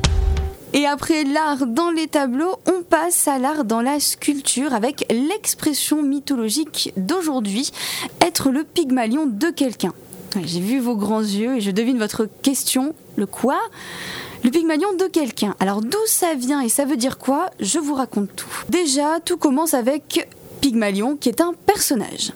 Et 0.76 0.86
après 0.86 1.22
l'art 1.22 1.68
dans 1.68 1.92
les 1.92 2.08
tableaux, 2.08 2.56
on 2.66 2.82
passe 2.82 3.28
à 3.28 3.38
l'art 3.38 3.64
dans 3.64 3.80
la 3.80 4.00
sculpture 4.00 4.74
avec 4.74 5.06
l'expression 5.08 6.02
mythologique 6.02 6.92
d'aujourd'hui, 6.96 7.70
être 8.20 8.50
le 8.50 8.64
pygmalion 8.64 9.26
de 9.26 9.50
quelqu'un. 9.50 9.92
J'ai 10.44 10.58
vu 10.58 10.80
vos 10.80 10.96
grands 10.96 11.20
yeux 11.20 11.58
et 11.58 11.60
je 11.60 11.70
devine 11.70 11.96
votre 11.96 12.26
question, 12.42 12.92
le 13.14 13.26
quoi? 13.26 13.56
Le 14.42 14.50
pygmalion 14.50 14.92
de 14.94 15.06
quelqu'un. 15.06 15.54
Alors 15.60 15.80
d'où 15.80 15.96
ça 16.06 16.34
vient 16.34 16.60
et 16.60 16.68
ça 16.68 16.84
veut 16.84 16.96
dire 16.96 17.18
quoi? 17.18 17.50
Je 17.60 17.78
vous 17.78 17.94
raconte 17.94 18.34
tout. 18.34 18.64
Déjà, 18.68 19.20
tout 19.24 19.36
commence 19.36 19.74
avec 19.74 20.28
Pygmalion, 20.64 21.16
qui 21.16 21.28
est 21.28 21.42
un 21.42 21.52
personnage. 21.66 22.32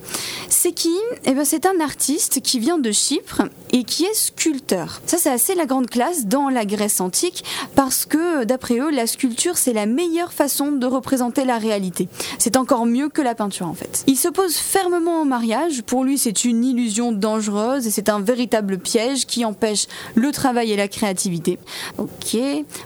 C'est 0.51 0.73
qui? 0.73 0.95
Eh 1.25 1.33
ben, 1.33 1.47
C'est 1.47 1.65
un 1.65 1.81
artiste 1.81 2.43
qui 2.43 2.59
vient 2.59 2.79
de 2.79 2.93
Chypre 2.93 3.45
et 3.73 3.85
qui 3.85 4.05
est 4.05 4.15
sculpteur. 4.15 5.01
Ça, 5.07 5.17
c'est 5.19 5.31
assez 5.31 5.55
la 5.55 5.67
grande 5.67 5.89
classe 5.89 6.27
dans 6.27 6.49
la 6.49 6.65
Grèce 6.65 7.01
antique 7.01 7.45
parce 7.75 8.07
que, 8.07 8.45
d'après 8.45 8.79
eux, 8.79 8.91
la 8.91 9.07
sculpture, 9.07 9.57
c'est 9.57 9.73
la 9.73 9.87
meilleure 9.87 10.33
façon 10.33 10.73
de 10.73 10.87
représenter 10.87 11.45
la 11.45 11.59
réalité. 11.59 12.09
C'est 12.39 12.57
encore 12.57 12.87
mieux 12.87 13.09
que 13.09 13.23
la 13.23 13.35
peinture, 13.35 13.67
en 13.67 13.75
fait. 13.75 14.05
Il 14.07 14.17
s'oppose 14.17 14.57
fermement 14.57 15.23
au 15.23 15.25
mariage. 15.25 15.83
Pour 15.83 16.05
lui, 16.05 16.19
c'est 16.19 16.45
une 16.45 16.65
illusion 16.65 17.13
dangereuse 17.13 17.87
et 17.87 17.91
c'est 17.91 18.09
un 18.09 18.21
véritable 18.21 18.79
piège 18.79 19.27
qui 19.27 19.45
empêche 19.45 19.87
le 20.15 20.33
travail 20.33 20.73
et 20.73 20.77
la 20.77 20.89
créativité. 20.89 21.59
Ok. 21.99 22.37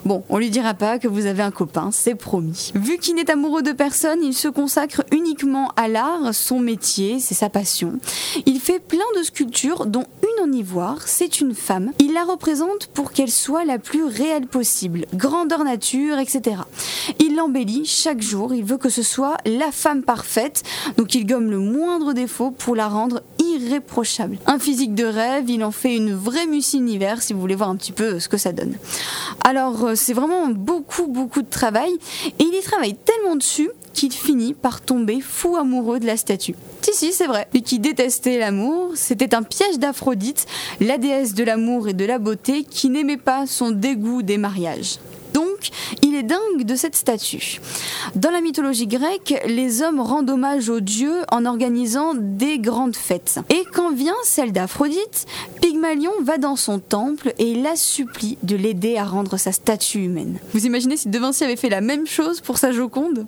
Bon, 0.05 0.25
on 0.29 0.39
lui 0.39 0.51
dira 0.51 0.75
pas 0.75 0.99
que 0.99 1.09
vous 1.09 1.27
avez 1.27 1.43
un 1.43 1.51
copain, 1.51 1.91
c'est 1.93 2.15
promis. 2.15 2.73
Vu 2.75 2.99
qu'il 2.99 3.15
n'est 3.15 3.31
amoureux 3.31 3.63
de 3.63 3.73
personne, 3.73 4.23
il 4.23 4.35
se 4.35 4.49
consacre 4.49 5.05
uniquement 5.13 5.71
à 5.77 5.89
l'art, 5.89 6.35
son 6.35 6.61
métier, 6.61 7.21
c'est 7.21 7.35
sa 7.35 7.49
passion. 7.49 7.99
Il 8.47 8.61
fait 8.61 8.79
plein 8.79 8.99
de 9.17 9.23
sculptures, 9.23 9.87
dont 9.87 10.05
une 10.23 10.45
en 10.45 10.53
c'est 11.05 11.41
une 11.41 11.55
femme. 11.55 11.93
Il 11.99 12.13
la 12.13 12.25
représente 12.25 12.87
pour 12.89 13.13
qu'elle 13.13 13.31
soit 13.31 13.65
la 13.65 13.79
plus 13.79 14.05
réelle 14.05 14.47
possible, 14.47 15.07
grandeur 15.15 15.65
nature, 15.65 16.19
etc. 16.19 16.63
Il 17.19 17.37
l'embellit 17.37 17.85
chaque 17.85 18.23
jour, 18.23 18.55
il 18.55 18.65
veut 18.65 18.79
que 18.79 18.89
ce 18.89 19.03
soit 19.03 19.37
la 19.45 19.71
femme 19.71 20.03
parfaite, 20.03 20.63
donc 20.97 21.15
il 21.15 21.27
gomme 21.27 21.51
le 21.51 21.59
moindre 21.59 22.13
défaut 22.13 22.51
pour 22.51 22.75
la 22.75 22.89
rendre 22.89 23.23
irréprochable. 23.43 24.39
Un 24.47 24.59
physique 24.59 24.95
de 24.95 25.05
rêve, 25.05 25.51
il 25.51 25.65
en 25.65 25.71
fait 25.71 25.97
une 25.97 26.15
vraie 26.15 26.47
Miss 26.47 26.75
Univers 26.75 27.23
si 27.23 27.33
vous 27.33 27.41
voulez 27.41 27.55
voir 27.55 27.69
un 27.69 27.77
petit 27.77 27.93
peu 27.93 28.19
ce 28.19 28.29
que 28.29 28.37
ça 28.37 28.53
donne. 28.53 28.75
Alors 29.45 29.85
euh, 29.85 29.95
c'est 29.95 30.15
vraiment 30.15 30.49
beaucoup 30.49 31.07
beaucoup 31.07 31.43
de 31.43 31.51
travail 31.51 31.93
et 32.27 32.43
il 32.43 32.55
y 32.55 32.63
travaille 32.63 32.95
tellement 32.95 33.37
dessus 33.37 33.71
qu'il 33.93 34.13
finit 34.13 34.55
par 34.55 34.81
tomber 34.81 35.21
fou 35.21 35.57
amoureux 35.57 36.01
de 36.01 36.07
la 36.07 36.17
statue. 36.17 36.55
Si, 36.81 36.95
si, 36.95 37.13
c'est 37.13 37.27
vrai. 37.27 37.47
Lui 37.53 37.63
qui 37.63 37.79
détestait 37.79 38.39
l'amour, 38.39 38.93
c'était 38.95 39.35
un 39.35 39.43
piège 39.43 39.79
d'Aphrodite, 39.79 40.47
la 40.81 40.99
déesse 40.99 41.35
de 41.35 41.45
l'amour 41.45 41.89
et 41.89 41.93
de 41.93 42.05
la 42.05 42.19
beauté, 42.19 42.65
qui 42.65 42.89
n'aimait 42.89 43.17
pas 43.17 43.47
son 43.47 43.71
dégoût 43.71 44.23
des 44.23 44.39
mariages. 44.39 44.99
Donc, 45.35 45.49
il 46.03 46.15
est 46.15 46.23
dingue 46.23 46.65
de 46.65 46.75
cette 46.75 46.97
statue. 46.97 47.61
Dans 48.15 48.31
la 48.31 48.41
mythologie 48.41 48.87
grecque, 48.87 49.35
les 49.47 49.83
hommes 49.83 50.01
rendent 50.01 50.31
hommage 50.31 50.69
aux 50.69 50.81
dieux 50.81 51.23
en 51.31 51.45
organisant 51.45 52.15
des 52.15 52.59
grandes 52.59 52.97
fêtes. 52.97 53.41
Et 53.51 53.65
quand 53.73 53.93
vient 53.93 54.15
celle 54.25 54.53
d'Aphrodite, 54.53 55.27
Pygmalion 55.61 56.13
va 56.23 56.39
dans 56.39 56.57
son 56.57 56.79
temple 56.79 57.33
et 57.39 57.55
la 57.55 57.77
supplie 57.77 58.39
de 58.43 58.57
l'aider 58.57 58.97
à 58.97 59.05
rendre 59.05 59.37
sa 59.37 59.53
statue 59.53 60.05
humaine. 60.05 60.39
Vous 60.53 60.67
imaginez 60.67 60.97
si 60.97 61.09
De 61.09 61.19
Vinci 61.19 61.45
avait 61.45 61.57
fait 61.57 61.69
la 61.69 61.81
même 61.81 62.07
chose 62.07 62.41
pour 62.41 62.59
sa 62.59 62.73
Joconde? 62.73 63.27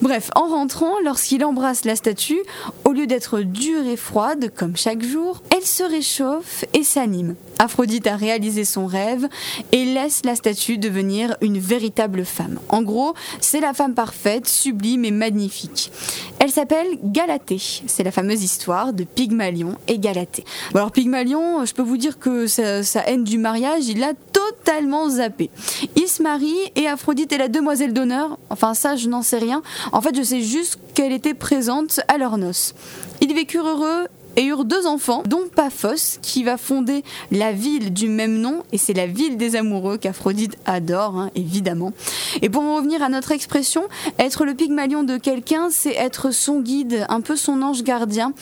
Bref, 0.00 0.30
en 0.34 0.48
rentrant, 0.48 0.94
lorsqu'il 1.04 1.44
embrasse 1.44 1.84
la 1.84 1.96
statue, 1.96 2.40
au 2.84 2.92
lieu 2.92 3.06
d'être 3.06 3.40
dure 3.40 3.86
et 3.86 3.96
froide 3.96 4.50
comme 4.56 4.76
chaque 4.76 5.02
jour, 5.02 5.42
elle 5.54 5.66
se 5.66 5.82
réchauffe 5.82 6.64
et 6.74 6.82
s'anime. 6.82 7.34
Aphrodite 7.58 8.08
a 8.08 8.16
réalisé 8.16 8.64
son 8.64 8.86
rêve 8.86 9.28
et 9.70 9.84
laisse 9.84 10.22
la 10.24 10.34
statue 10.34 10.78
devenir 10.78 11.36
une 11.40 11.58
véritable 11.62 12.24
femme. 12.24 12.58
En 12.68 12.82
gros, 12.82 13.14
c'est 13.40 13.60
la 13.60 13.72
femme 13.72 13.94
parfaite, 13.94 14.48
sublime 14.48 15.04
et 15.04 15.10
magnifique. 15.10 15.90
Elle 16.38 16.50
s'appelle 16.50 16.98
Galatée. 17.04 17.62
C'est 17.86 18.02
la 18.02 18.10
fameuse 18.10 18.42
histoire 18.42 18.92
de 18.92 19.04
Pygmalion 19.04 19.76
et 19.88 19.98
Galatée. 19.98 20.44
Alors 20.74 20.90
Pygmalion, 20.90 21.64
je 21.64 21.72
peux 21.72 21.82
vous 21.82 21.96
dire 21.96 22.18
que 22.18 22.46
sa, 22.46 22.82
sa 22.82 23.00
haine 23.08 23.24
du 23.24 23.38
mariage, 23.38 23.86
il 23.86 24.00
l'a 24.00 24.12
totalement 24.32 25.08
zappé. 25.08 25.50
Il 25.96 26.08
se 26.08 26.22
marie 26.22 26.56
et 26.76 26.86
Aphrodite 26.88 27.32
est 27.32 27.38
la 27.38 27.48
demoiselle 27.48 27.92
d'honneur. 27.92 28.38
Enfin 28.50 28.74
ça, 28.74 28.96
je 28.96 29.08
n'en 29.08 29.22
sais 29.22 29.38
rien. 29.38 29.62
En 29.92 30.00
fait, 30.00 30.16
je 30.16 30.22
sais 30.22 30.40
juste 30.40 30.78
qu'elle 30.94 31.12
était 31.12 31.34
présente 31.34 32.00
à 32.08 32.18
leurs 32.18 32.38
noces. 32.38 32.74
Ils 33.20 33.34
vécurent 33.34 33.66
heureux 33.66 34.08
et 34.36 34.44
eurent 34.44 34.64
deux 34.64 34.86
enfants, 34.86 35.22
dont 35.26 35.44
Paphos, 35.54 36.18
qui 36.22 36.44
va 36.44 36.56
fonder 36.56 37.04
la 37.30 37.52
ville 37.52 37.92
du 37.92 38.08
même 38.08 38.38
nom, 38.38 38.62
et 38.72 38.78
c'est 38.78 38.92
la 38.92 39.06
ville 39.06 39.36
des 39.36 39.56
amoureux 39.56 39.98
qu'Aphrodite 39.98 40.56
adore, 40.64 41.16
hein, 41.18 41.30
évidemment. 41.34 41.92
Et 42.40 42.48
pour 42.48 42.62
en 42.62 42.76
revenir 42.76 43.02
à 43.02 43.08
notre 43.08 43.32
expression, 43.32 43.84
être 44.18 44.44
le 44.44 44.54
pygmalion 44.54 45.02
de 45.02 45.16
quelqu'un, 45.16 45.68
c'est 45.70 45.94
être 45.94 46.30
son 46.30 46.60
guide, 46.60 47.06
un 47.08 47.20
peu 47.20 47.36
son 47.36 47.62
ange 47.62 47.82
gardien. 47.82 48.32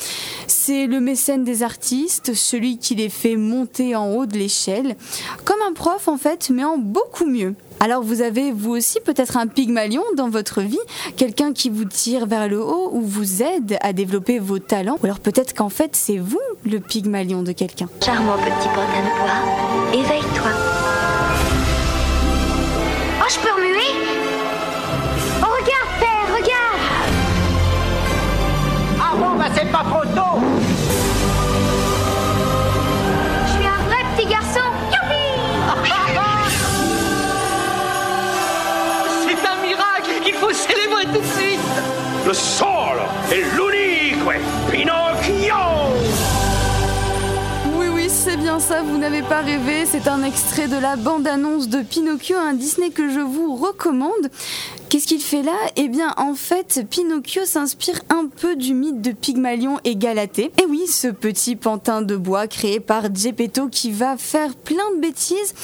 C'est 0.47 0.87
le 0.87 1.00
mécène 1.00 1.44
des 1.44 1.62
artistes, 1.62 2.35
celui 2.35 2.78
qui 2.78 2.94
les 2.94 3.09
fait 3.09 3.37
monter 3.37 3.97
en 3.97 4.14
haut 4.14 4.26
de 4.26 4.37
l'échelle, 4.37 4.97
comme 5.44 5.61
un 5.68 5.73
prof 5.73 6.09
en 6.09 6.16
fait, 6.16 6.50
mais 6.50 6.64
en 6.64 6.78
beaucoup 6.78 7.26
mieux. 7.26 7.54
Alors 7.83 8.03
vous 8.03 8.21
avez 8.21 8.53
vous 8.53 8.73
aussi 8.73 9.01
peut-être 9.01 9.39
un 9.39 9.47
pygmalion 9.47 10.03
dans 10.15 10.29
votre 10.29 10.61
vie, 10.61 10.79
quelqu'un 11.17 11.55
qui 11.55 11.71
vous 11.71 11.87
tire 11.87 12.27
vers 12.27 12.47
le 12.47 12.63
haut 12.63 12.91
ou 12.93 13.01
vous 13.01 13.43
aide 13.43 13.79
à 13.81 13.95
développer 13.95 14.39
vos 14.39 14.59
talents, 14.59 14.99
ou 15.03 15.07
alors 15.07 15.19
peut-être 15.19 15.55
qu'en 15.55 15.71
fait 15.71 15.97
c'est 15.97 16.19
vous 16.19 16.39
le 16.67 16.79
pygmalion 16.79 17.43
de 17.43 17.53
quelqu'un. 17.53 17.89
Charmant 18.05 18.37
petit 18.37 18.69
pantin 18.69 19.01
de 19.01 19.19
bois, 19.19 19.99
éveille-toi. 19.99 21.00
Vous 48.79 48.99
n'avez 48.99 49.23
pas 49.23 49.41
rêvé. 49.41 49.85
C'est 49.85 50.07
un 50.07 50.23
extrait 50.23 50.69
de 50.69 50.79
la 50.79 50.95
bande-annonce 50.95 51.69
de 51.69 51.83
Pinocchio, 51.83 52.37
un 52.37 52.55
Disney 52.55 52.91
que 52.91 53.11
je 53.11 53.19
vous 53.19 53.57
recommande. 53.57 54.31
Qu'est-ce 54.89 55.09
qu'il 55.09 55.21
fait 55.21 55.43
là? 55.43 55.57
Eh 55.77 55.89
bien, 55.89 56.15
en 56.17 56.35
fait, 56.35 56.87
Pinocchio 56.89 57.45
s'inspire 57.45 58.00
un 58.11 58.27
peu 58.27 58.55
du 58.55 58.75
mythe 58.75 59.00
de 59.00 59.11
Pygmalion 59.11 59.79
et 59.85 59.97
Galatée. 59.97 60.53
Et 60.62 60.67
oui, 60.67 60.87
ce 60.87 61.09
petit 61.09 61.57
pantin 61.57 62.00
de 62.00 62.17
bois 62.17 62.47
créé 62.47 62.79
par 62.79 63.12
Geppetto 63.12 63.69
qui 63.69 63.91
va 63.91 64.17
faire 64.17 64.55
plein 64.55 64.95
de 64.95 65.00
bêtises. 65.00 65.55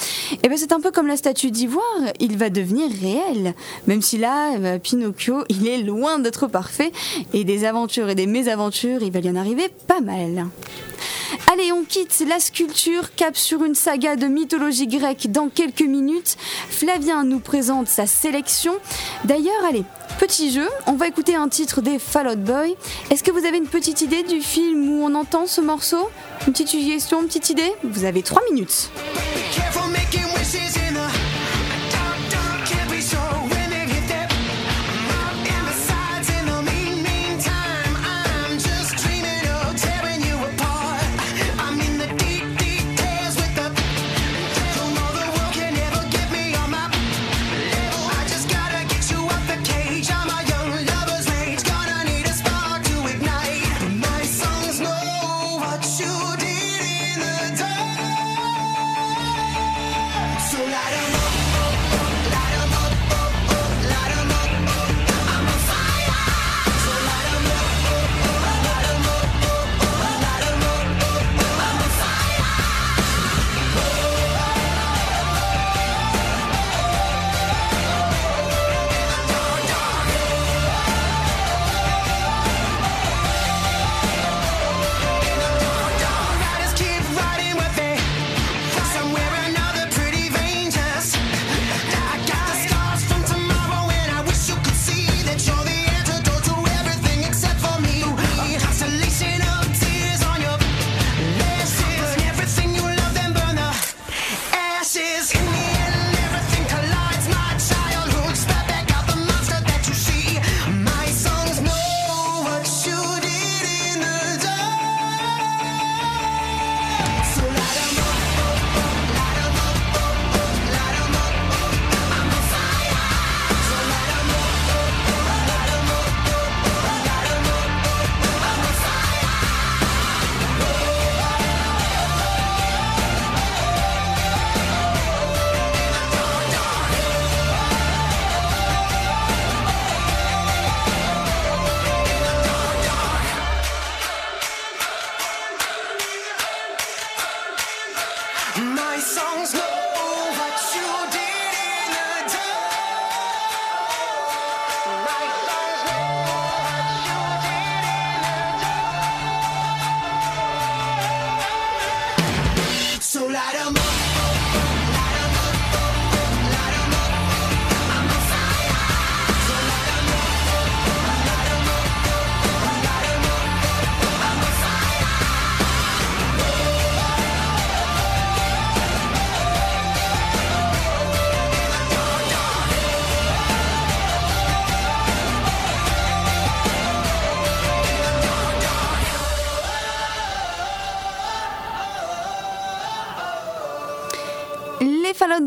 Eh 0.42 0.48
bien, 0.48 0.56
c'est 0.56 0.72
un 0.72 0.80
peu 0.80 0.90
comme 0.90 1.06
la 1.06 1.16
statue 1.16 1.52
d'ivoire, 1.52 1.84
il 2.18 2.36
va 2.36 2.50
devenir 2.50 2.90
réel. 2.90 3.54
Même 3.86 4.02
si 4.02 4.18
là, 4.18 4.56
euh, 4.56 4.78
Pinocchio, 4.78 5.44
il 5.48 5.68
est 5.68 5.82
loin 5.82 6.18
d'être 6.18 6.48
parfait. 6.48 6.90
Et 7.32 7.44
des 7.44 7.64
aventures 7.64 8.08
et 8.08 8.16
des 8.16 8.26
mésaventures, 8.26 9.02
il 9.02 9.12
va 9.12 9.20
y 9.20 9.30
en 9.30 9.36
arriver 9.36 9.68
pas 9.86 10.00
mal. 10.00 10.46
Allez, 11.52 11.72
on 11.72 11.84
quitte 11.84 12.24
la 12.26 12.40
sculpture, 12.40 13.14
cap 13.14 13.36
sur 13.36 13.64
une 13.64 13.74
saga 13.74 14.16
de 14.16 14.26
mythologie 14.26 14.86
grecque 14.86 15.30
dans 15.30 15.48
quelques 15.48 15.82
minutes. 15.82 16.36
Flavien 16.68 17.24
nous 17.24 17.40
présente 17.40 17.88
sa 17.88 18.06
sélection. 18.06 18.74
D'ailleurs, 19.24 19.64
allez, 19.68 19.84
petit 20.18 20.50
jeu, 20.50 20.68
on 20.86 20.92
va 20.92 21.08
écouter 21.08 21.34
un 21.34 21.48
titre 21.48 21.80
des 21.80 21.98
Fall 21.98 22.28
Out 22.28 22.40
Boy. 22.42 22.76
Est-ce 23.10 23.22
que 23.22 23.30
vous 23.30 23.44
avez 23.46 23.58
une 23.58 23.68
petite 23.68 24.00
idée 24.00 24.22
du 24.22 24.40
film 24.40 24.88
où 24.88 25.04
on 25.04 25.14
entend 25.14 25.46
ce 25.46 25.60
morceau? 25.60 26.08
Une 26.46 26.52
petite 26.52 26.68
suggestion, 26.68 27.22
une 27.22 27.28
petite 27.28 27.50
idée? 27.50 27.72
Vous 27.84 28.04
avez 28.04 28.22
trois 28.22 28.42
minutes. 28.50 28.90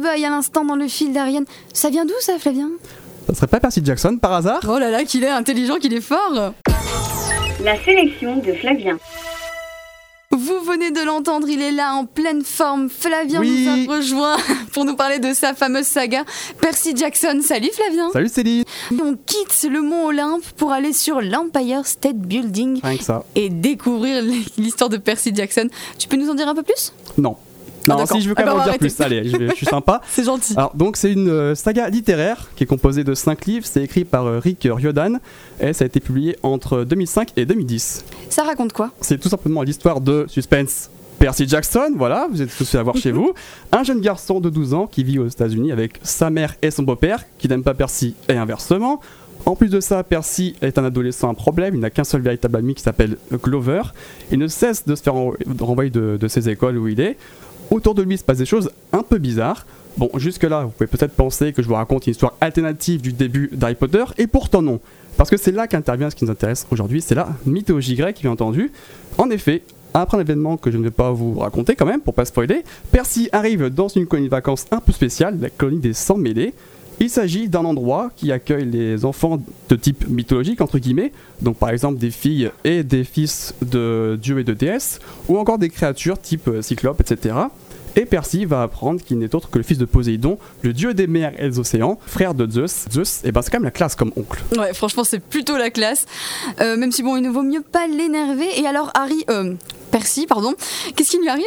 Boy 0.09 0.25
à 0.25 0.29
l'instant 0.29 0.65
dans 0.65 0.75
le 0.75 0.87
fil 0.87 1.13
d'Ariane. 1.13 1.45
Ça 1.73 1.89
vient 1.89 2.03
d'où 2.05 2.13
ça, 2.19 2.39
Flavien? 2.39 2.69
Ça 3.27 3.35
serait 3.35 3.47
pas 3.47 3.59
Percy 3.59 3.81
Jackson 3.83 4.17
par 4.17 4.33
hasard? 4.33 4.61
Oh 4.67 4.79
là 4.79 4.89
là, 4.89 5.03
qu'il 5.03 5.23
est 5.23 5.29
intelligent, 5.29 5.75
qu'il 5.75 5.93
est 5.93 6.01
fort 6.01 6.53
La 7.63 7.83
sélection 7.83 8.37
de 8.37 8.53
Flavien. 8.53 8.97
Vous 10.31 10.59
venez 10.61 10.89
de 10.91 11.01
l'entendre, 11.01 11.47
il 11.47 11.61
est 11.61 11.71
là 11.71 11.93
en 11.93 12.05
pleine 12.05 12.43
forme. 12.43 12.89
Flavien 12.89 13.39
Oui. 13.39 13.67
nous 13.67 13.91
a 13.91 13.97
rejoint 13.97 14.37
pour 14.73 14.83
nous 14.85 14.95
parler 14.95 15.19
de 15.19 15.31
sa 15.33 15.53
fameuse 15.53 15.85
saga 15.85 16.23
Percy 16.59 16.95
Jackson. 16.95 17.41
Salut 17.43 17.69
Flavien. 17.73 18.09
Salut 18.11 18.29
Céline 18.29 18.63
On 19.03 19.15
quitte 19.15 19.67
le 19.71 19.81
mont 19.81 20.05
Olympe 20.07 20.43
pour 20.57 20.71
aller 20.71 20.93
sur 20.93 21.21
l'Empire 21.21 21.85
State 21.85 22.17
Building 22.17 22.79
Rien 22.83 22.97
que 22.97 23.03
ça. 23.03 23.25
et 23.35 23.49
découvrir 23.49 24.23
l'histoire 24.57 24.89
de 24.89 24.97
Percy 24.97 25.31
Jackson. 25.35 25.67
Tu 25.99 26.07
peux 26.07 26.17
nous 26.17 26.29
en 26.29 26.35
dire 26.35 26.47
un 26.47 26.55
peu 26.55 26.63
plus? 26.63 26.93
Non. 27.17 27.35
Ah, 27.87 27.91
Non, 27.93 27.97
d'accord. 27.97 28.17
si 28.17 28.21
je 28.23 28.29
veux 28.29 28.35
Ah 28.37 28.41
quand 28.43 28.47
bah, 28.47 28.51
même 28.53 28.59
on 28.59 28.61
en 28.61 28.65
va 28.65 28.71
dire 28.71 28.79
plus. 28.79 29.01
Allez, 29.01 29.27
je, 29.29 29.37
vais- 29.37 29.49
je 29.49 29.55
suis 29.55 29.65
sympa. 29.65 30.01
C'est 30.09 30.23
gentil. 30.25 30.53
Alors, 30.57 30.75
donc, 30.75 30.97
c'est 30.97 31.11
une 31.11 31.29
euh, 31.29 31.55
saga 31.55 31.89
littéraire 31.89 32.49
qui 32.55 32.63
est 32.63 32.67
composée 32.67 33.03
de 33.03 33.13
5 33.13 33.45
livres. 33.45 33.65
C'est 33.65 33.83
écrit 33.83 34.05
par 34.05 34.25
euh, 34.25 34.39
Rick 34.39 34.67
Riordan 34.69 35.19
et 35.59 35.73
ça 35.73 35.83
a 35.83 35.87
été 35.87 35.99
publié 35.99 36.37
entre 36.43 36.83
2005 36.83 37.29
et 37.37 37.45
2010. 37.45 38.05
Ça 38.29 38.43
raconte 38.43 38.73
quoi? 38.73 38.91
C'est 39.01 39.17
tout 39.19 39.29
simplement 39.29 39.61
l'histoire 39.63 40.01
de 40.01 40.25
suspense. 40.27 40.89
Percy 41.19 41.47
Jackson, 41.49 41.91
voilà, 41.97 42.27
vous 42.31 42.41
êtes 42.41 42.55
tous 42.55 42.69
fait 42.69 42.77
avoir 42.77 42.95
chez 42.95 43.11
vous. 43.13 43.33
Un 43.73 43.83
jeune 43.83 43.99
garçon 43.99 44.39
de 44.39 44.49
12 44.49 44.73
ans 44.73 44.87
qui 44.87 45.03
vit 45.03 45.19
aux 45.19 45.27
États-Unis 45.27 45.71
avec 45.73 45.99
sa 46.01 46.29
mère 46.29 46.55
et 46.61 46.71
son 46.71 46.83
beau-père 46.83 47.25
qui 47.37 47.49
n'aiment 47.49 47.63
pas 47.63 47.73
Percy 47.73 48.15
et 48.29 48.33
inversement. 48.33 49.01
En 49.45 49.55
plus 49.55 49.69
de 49.69 49.79
ça, 49.79 50.03
Percy 50.03 50.55
est 50.61 50.77
un 50.77 50.83
adolescent 50.85 51.29
à 51.29 51.33
problème, 51.33 51.75
il 51.75 51.79
n'a 51.81 51.89
qu'un 51.89 52.03
seul 52.03 52.21
véritable 52.21 52.57
ami 52.57 52.73
qui 52.75 52.83
s'appelle 52.83 53.17
Glover. 53.33 53.81
Il 54.31 54.37
ne 54.39 54.47
cesse 54.47 54.85
de 54.85 54.95
se 54.95 55.01
faire 55.03 55.13
renvo- 55.13 55.35
renvoyer 55.59 55.89
de, 55.89 56.17
de 56.19 56.27
ses 56.27 56.49
écoles 56.49 56.77
où 56.77 56.87
il 56.89 56.99
est. 56.99 57.17
Autour 57.71 57.95
de 57.95 58.01
lui 58.01 58.17
se 58.17 58.23
passent 58.23 58.37
des 58.39 58.45
choses 58.45 58.71
un 58.93 59.03
peu 59.03 59.17
bizarres. 59.17 59.65
Bon, 59.97 60.09
jusque-là, 60.15 60.63
vous 60.63 60.69
pouvez 60.69 60.87
peut-être 60.87 61.13
penser 61.13 61.53
que 61.53 61.61
je 61.61 61.67
vous 61.67 61.73
raconte 61.73 62.07
une 62.07 62.11
histoire 62.11 62.33
alternative 62.41 63.01
du 63.01 63.13
début 63.13 63.49
d'Harry 63.51 63.75
Potter, 63.75 64.03
et 64.17 64.27
pourtant 64.27 64.61
non. 64.61 64.79
Parce 65.17 65.29
que 65.29 65.37
c'est 65.37 65.51
là 65.51 65.67
qu'intervient 65.67 66.09
ce 66.09 66.15
qui 66.15 66.25
nous 66.25 66.31
intéresse 66.31 66.65
aujourd'hui, 66.71 67.01
c'est 67.01 67.15
la 67.15 67.27
mythologie 67.45 67.95
grecque, 67.95 68.19
bien 68.21 68.31
entendu. 68.31 68.71
En 69.17 69.29
effet, 69.29 69.61
après 69.93 70.17
un 70.17 70.21
événement 70.21 70.57
que 70.57 70.71
je 70.71 70.77
ne 70.77 70.83
vais 70.83 70.91
pas 70.91 71.11
vous 71.11 71.39
raconter 71.39 71.75
quand 71.75 71.85
même, 71.85 72.01
pour 72.01 72.13
pas 72.13 72.25
spoiler, 72.25 72.63
Percy 72.91 73.29
arrive 73.31 73.69
dans 73.69 73.87
une 73.87 74.05
colonie 74.05 74.27
de 74.27 74.31
vacances 74.31 74.65
un 74.71 74.79
peu 74.79 74.91
spéciale, 74.91 75.37
la 75.41 75.49
colonie 75.49 75.79
des 75.79 75.93
Sans 75.93 76.17
Mêlés. 76.17 76.53
Il 77.01 77.09
s'agit 77.09 77.47
d'un 77.47 77.63
endroit 77.63 78.11
qui 78.15 78.31
accueille 78.31 78.65
les 78.65 79.05
enfants 79.05 79.41
de 79.69 79.75
type 79.75 80.07
mythologique, 80.09 80.59
entre 80.59 80.79
guillemets, 80.79 81.13
donc 81.41 81.57
par 81.57 81.69
exemple 81.69 81.97
des 81.97 82.11
filles 82.11 82.51
et 82.65 82.83
des 82.83 83.05
fils 83.05 83.55
de 83.61 84.19
dieux 84.21 84.39
et 84.39 84.43
de 84.43 84.53
déesses, 84.53 84.99
ou 85.29 85.37
encore 85.37 85.57
des 85.57 85.69
créatures 85.69 86.19
type 86.19 86.49
euh, 86.49 86.61
cyclope, 86.61 86.99
etc. 86.99 87.35
Et 87.95 88.05
Percy 88.05 88.45
va 88.45 88.63
apprendre 88.63 89.01
qu'il 89.01 89.17
n'est 89.17 89.33
autre 89.33 89.49
que 89.49 89.57
le 89.57 89.63
fils 89.63 89.77
de 89.77 89.85
Poséidon, 89.85 90.37
le 90.61 90.73
dieu 90.73 90.93
des 90.93 91.07
mers 91.07 91.33
et 91.41 91.49
des 91.49 91.59
océans, 91.59 91.97
frère 92.05 92.33
de 92.33 92.49
Zeus. 92.49 92.85
Zeus, 92.91 93.21
et 93.23 93.31
ben 93.31 93.41
c'est 93.41 93.51
quand 93.51 93.57
même 93.57 93.63
la 93.63 93.71
classe 93.71 93.95
comme 93.95 94.11
oncle. 94.15 94.43
Ouais, 94.57 94.73
franchement, 94.73 95.03
c'est 95.03 95.19
plutôt 95.19 95.57
la 95.57 95.69
classe. 95.69 96.05
Euh, 96.61 96.77
même 96.77 96.91
si 96.91 97.01
bon, 97.01 97.17
il 97.17 97.23
ne 97.23 97.29
vaut 97.29 97.43
mieux 97.43 97.61
pas 97.61 97.87
l'énerver. 97.87 98.47
Et 98.57 98.67
alors, 98.67 98.91
Harry, 98.93 99.23
euh, 99.29 99.53
Percy, 99.91 100.27
pardon, 100.27 100.53
qu'est-ce 100.95 101.11
qui 101.11 101.19
lui 101.19 101.29
arrive? 101.29 101.45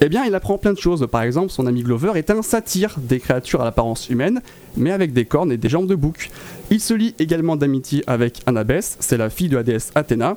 Eh 0.00 0.08
bien, 0.08 0.24
il 0.24 0.34
apprend 0.34 0.58
plein 0.58 0.72
de 0.72 0.78
choses. 0.78 1.06
Par 1.10 1.22
exemple, 1.22 1.50
son 1.50 1.66
ami 1.66 1.82
Glover 1.82 2.12
est 2.14 2.30
un 2.30 2.42
satyre 2.42 2.94
des 2.98 3.20
créatures 3.20 3.60
à 3.60 3.64
l'apparence 3.64 4.08
humaine, 4.08 4.40
mais 4.76 4.92
avec 4.92 5.12
des 5.12 5.24
cornes 5.24 5.52
et 5.52 5.56
des 5.56 5.68
jambes 5.68 5.86
de 5.86 5.94
bouc. 5.94 6.30
Il 6.70 6.80
se 6.80 6.94
lie 6.94 7.14
également 7.18 7.56
d'amitié 7.56 8.02
avec 8.06 8.40
Annabeth, 8.46 8.96
c'est 9.00 9.16
la 9.16 9.30
fille 9.30 9.48
de 9.48 9.56
la 9.56 9.62
déesse 9.62 9.90
Athéna. 9.94 10.36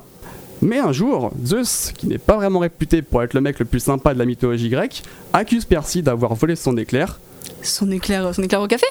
Mais 0.61 0.79
un 0.79 0.91
jour, 0.91 1.31
Zeus, 1.45 1.93
qui 1.97 2.07
n'est 2.07 2.17
pas 2.17 2.35
vraiment 2.35 2.59
réputé 2.59 3.01
pour 3.01 3.23
être 3.23 3.33
le 3.33 3.39
mec 3.39 3.59
le 3.59 3.65
plus 3.65 3.79
sympa 3.79 4.13
de 4.13 4.19
la 4.19 4.25
mythologie 4.25 4.67
grecque, 4.67 5.03
accuse 5.31 5.63
Percy 5.63 6.03
d'avoir 6.03 6.35
volé 6.35 6.57
son 6.57 6.75
éclair. 6.75 7.19
Son 7.61 7.89
éclair, 7.91 8.35
son 8.35 8.43
éclair 8.43 8.61
au 8.61 8.67
café? 8.67 8.85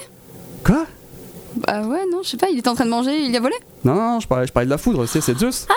Quoi? 0.63 0.87
Bah 1.55 1.81
ouais, 1.81 2.05
non, 2.11 2.21
je 2.23 2.29
sais 2.29 2.37
pas, 2.37 2.47
il 2.51 2.57
était 2.57 2.69
en 2.69 2.75
train 2.75 2.85
de 2.85 2.89
manger, 2.89 3.19
il 3.19 3.31
y 3.31 3.37
a 3.37 3.39
volé? 3.39 3.55
Non, 3.83 3.93
non, 3.93 4.13
non, 4.13 4.19
je 4.19 4.27
parlais, 4.27 4.47
je 4.47 4.51
parlais 4.51 4.65
de 4.65 4.71
la 4.71 4.77
foudre, 4.79 5.05
c'est 5.05 5.21
Zeus. 5.21 5.67
Ah, 5.69 5.73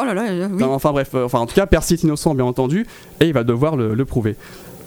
oh 0.00 0.04
là 0.04 0.14
là, 0.14 0.24
euh, 0.30 0.48
oui. 0.52 0.62
Enfin 0.62 0.92
bref, 0.92 1.10
euh, 1.14 1.24
enfin 1.24 1.38
en 1.38 1.46
tout 1.46 1.54
cas, 1.54 1.66
Percy 1.66 1.94
est 1.94 2.02
innocent 2.02 2.34
bien 2.34 2.44
entendu, 2.44 2.86
et 3.20 3.26
il 3.26 3.32
va 3.32 3.44
devoir 3.44 3.76
le, 3.76 3.94
le 3.94 4.04
prouver. 4.04 4.36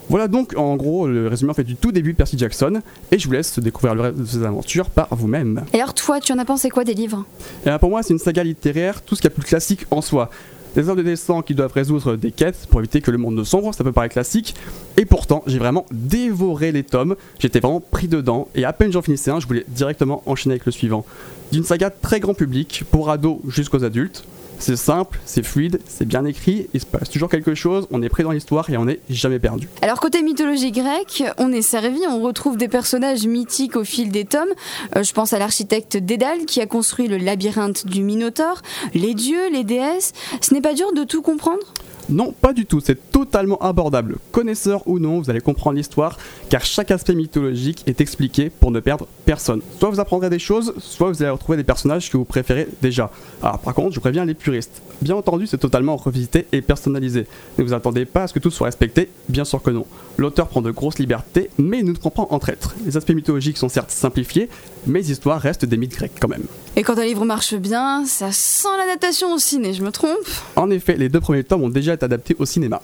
Voilà 0.09 0.29
donc 0.29 0.53
en 0.55 0.77
gros 0.77 1.05
le 1.05 1.27
résumé 1.27 1.51
en 1.51 1.53
fait 1.53 1.65
du 1.65 1.75
tout 1.75 1.91
début 1.91 2.13
de 2.13 2.17
Percy 2.17 2.37
Jackson, 2.37 2.81
et 3.11 3.19
je 3.19 3.27
vous 3.27 3.33
laisse 3.33 3.59
découvrir 3.59 3.93
le 3.93 4.01
reste 4.03 4.17
de 4.17 4.25
ses 4.25 4.43
aventures 4.43 4.89
par 4.89 5.07
vous-même. 5.11 5.65
Et 5.73 5.81
alors, 5.81 5.93
toi, 5.93 6.21
tu 6.21 6.31
en 6.31 6.39
as 6.39 6.45
pensé 6.45 6.69
quoi 6.69 6.85
des 6.85 6.93
livres? 6.93 7.25
Et 7.65 7.69
là, 7.69 7.77
pour 7.77 7.89
moi, 7.89 8.03
c'est 8.03 8.13
une 8.13 8.19
saga 8.19 8.43
littéraire, 8.43 9.01
tout 9.01 9.15
ce 9.15 9.21
qu'il 9.21 9.29
y 9.29 9.33
a 9.33 9.35
de 9.35 9.41
plus 9.41 9.47
classique 9.49 9.85
en 9.91 10.01
soi. 10.01 10.29
Des 10.75 10.89
adolescents 10.89 11.41
qui 11.41 11.55
doivent 11.55 11.73
résoudre 11.73 12.15
des 12.15 12.31
quêtes 12.31 12.67
pour 12.69 12.79
éviter 12.79 13.01
que 13.01 13.09
le 13.09 13.17
monde 13.17 13.35
ne 13.35 13.43
sombre, 13.43 13.73
ça 13.73 13.83
peut 13.83 13.91
paraître 13.91 14.13
classique. 14.13 14.55
Et 14.95 15.05
pourtant, 15.05 15.43
j'ai 15.47 15.57
vraiment 15.57 15.85
dévoré 15.91 16.71
les 16.71 16.83
tomes, 16.83 17.15
j'étais 17.39 17.59
vraiment 17.59 17.81
pris 17.81 18.07
dedans, 18.07 18.47
et 18.53 18.63
à 18.63 18.73
peine 18.73 18.91
j'en 18.91 19.01
finissais 19.01 19.31
un, 19.31 19.39
je 19.39 19.47
voulais 19.47 19.65
directement 19.67 20.21
enchaîner 20.25 20.53
avec 20.53 20.65
le 20.67 20.71
suivant. 20.71 21.03
D'une 21.51 21.63
saga 21.63 21.89
très 21.89 22.19
grand 22.19 22.33
public, 22.33 22.83
pour 22.91 23.09
ados 23.09 23.39
jusqu'aux 23.47 23.83
adultes. 23.83 24.23
C'est 24.59 24.75
simple, 24.75 25.19
c'est 25.25 25.43
fluide, 25.43 25.79
c'est 25.87 26.05
bien 26.05 26.25
écrit, 26.25 26.67
il 26.73 26.79
se 26.79 26.85
passe 26.85 27.09
toujours 27.09 27.29
quelque 27.29 27.55
chose, 27.55 27.87
on 27.91 28.01
est 28.01 28.09
pris 28.09 28.23
dans 28.23 28.31
l'histoire 28.31 28.69
et 28.69 28.77
on 28.77 28.85
n'est 28.85 28.99
jamais 29.09 29.39
perdu. 29.39 29.69
Alors 29.81 29.99
côté 29.99 30.21
mythologie 30.23 30.71
grecque, 30.71 31.23
on 31.37 31.51
est 31.51 31.61
servi, 31.61 31.99
on 32.09 32.21
retrouve 32.21 32.57
des 32.57 32.67
personnages 32.67 33.25
mythiques 33.25 33.75
au 33.75 33.83
fil 33.83 34.11
des 34.11 34.25
tomes. 34.25 34.49
Euh, 34.95 35.03
je 35.03 35.13
pense 35.13 35.33
à 35.33 35.39
l'architecte 35.39 35.97
Dédale 35.97 36.45
qui 36.45 36.61
a 36.61 36.65
construit 36.65 37.07
le 37.07 37.17
labyrinthe 37.17 37.85
du 37.85 38.03
Minotaure, 38.03 38.61
les 38.93 39.13
dieux, 39.13 39.49
les 39.51 39.63
déesses. 39.63 40.13
Ce 40.41 40.53
n'est 40.53 40.61
pas 40.61 40.73
dur 40.73 40.91
de 40.93 41.03
tout 41.03 41.21
comprendre? 41.21 41.63
Non, 42.09 42.31
pas 42.31 42.53
du 42.53 42.65
tout, 42.65 42.79
c'est 42.79 43.11
totalement 43.11 43.57
abordable. 43.61 44.17
Connaisseur 44.31 44.81
ou 44.87 44.97
non, 44.97 45.19
vous 45.19 45.29
allez 45.29 45.41
comprendre 45.41 45.75
l'histoire, 45.75 46.17
car 46.49 46.63
chaque 46.63 46.89
aspect 46.91 47.15
mythologique 47.15 47.83
est 47.85 47.99
expliqué 47.99 48.49
pour 48.49 48.71
ne 48.71 48.79
perdre 48.79 49.07
personne. 49.25 49.61
Soit 49.77 49.89
vous 49.89 49.99
apprendrez 49.99 50.29
des 50.29 50.39
choses, 50.39 50.73
soit 50.77 51.09
vous 51.09 51.21
allez 51.21 51.31
retrouver 51.31 51.57
des 51.57 51.65
personnages 51.65 52.09
que 52.09 52.15
vous 52.15 52.23
préférez 52.23 52.69
déjà. 52.81 53.11
Alors 53.43 53.59
par 53.59 53.73
contre, 53.73 53.93
je 53.93 53.99
préviens 53.99 54.23
les 54.23 54.35
puristes. 54.35 54.81
Bien 55.01 55.15
entendu, 55.15 55.47
c'est 55.47 55.57
totalement 55.57 55.97
revisité 55.97 56.47
et 56.53 56.61
personnalisé. 56.61 57.27
Ne 57.57 57.63
vous 57.65 57.73
attendez 57.73 58.05
pas 58.05 58.23
à 58.23 58.27
ce 58.27 58.33
que 58.33 58.39
tout 58.39 58.51
soit 58.51 58.67
respecté, 58.67 59.09
bien 59.27 59.43
sûr 59.43 59.61
que 59.61 59.69
non. 59.69 59.85
L'auteur 60.17 60.47
prend 60.47 60.61
de 60.61 60.71
grosses 60.71 60.99
libertés, 60.99 61.49
mais 61.57 61.79
il 61.79 61.85
ne 61.85 61.91
nous 61.91 61.97
prend 61.97 62.09
pas 62.09 62.27
en 62.29 62.39
traître. 62.39 62.75
Les 62.85 62.95
aspects 62.95 63.11
mythologiques 63.11 63.57
sont 63.57 63.69
certes 63.69 63.91
simplifiés, 63.91 64.49
mais 64.87 64.99
les 64.99 65.11
histoires 65.11 65.39
restent 65.41 65.65
des 65.65 65.77
mythes 65.77 65.95
grecs 65.95 66.11
quand 66.19 66.27
même. 66.27 66.43
Et 66.75 66.83
quand 66.83 66.97
un 66.97 67.03
livre 67.05 67.25
marche 67.25 67.55
bien, 67.55 68.05
ça 68.05 68.31
sent 68.31 68.67
l'adaptation 68.77 69.33
au 69.33 69.39
ciné, 69.39 69.73
je 69.73 69.81
me 69.83 69.91
trompe? 69.91 70.17
En 70.55 70.69
effet, 70.69 70.95
les 70.95 71.09
deux 71.09 71.19
premiers 71.19 71.43
tomes 71.43 71.63
ont 71.63 71.69
déjà 71.69 71.93
été 71.95 72.05
adaptés 72.05 72.35
au 72.39 72.45
cinéma. 72.45 72.81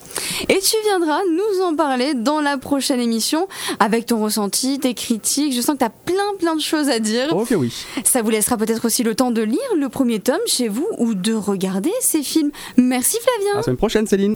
Et 0.48 0.58
tu 0.58 0.76
viendras 0.84 1.20
nous 1.30 1.64
en 1.64 1.74
parler 1.76 2.14
dans 2.14 2.40
la 2.40 2.58
prochaine 2.58 3.00
émission 3.00 3.46
avec 3.78 4.06
ton 4.06 4.20
ressenti, 4.22 4.78
tes 4.80 4.94
critiques. 4.94 5.52
Je 5.54 5.60
sens 5.60 5.74
que 5.74 5.78
tu 5.80 5.84
as 5.84 5.90
plein 5.90 6.14
plein 6.38 6.56
de 6.56 6.60
choses 6.60 6.88
à 6.88 6.98
dire. 6.98 7.28
Que 7.48 7.54
oui. 7.54 7.72
Ça 8.04 8.22
vous 8.22 8.30
laissera 8.30 8.56
peut-être 8.56 8.84
aussi 8.84 9.02
le 9.02 9.14
temps 9.14 9.30
de 9.30 9.42
lire 9.42 9.58
le 9.78 9.88
premier 9.88 10.18
tome 10.20 10.38
chez 10.46 10.68
vous 10.68 10.86
ou 10.98 11.14
de 11.14 11.32
regarder 11.34 11.92
ces 12.00 12.22
films. 12.22 12.50
Merci 12.76 13.16
À 13.18 13.20
Flavien. 13.20 13.56
la 13.56 13.62
semaine 13.62 13.76
prochaine, 13.76 14.06
Céline. 14.06 14.34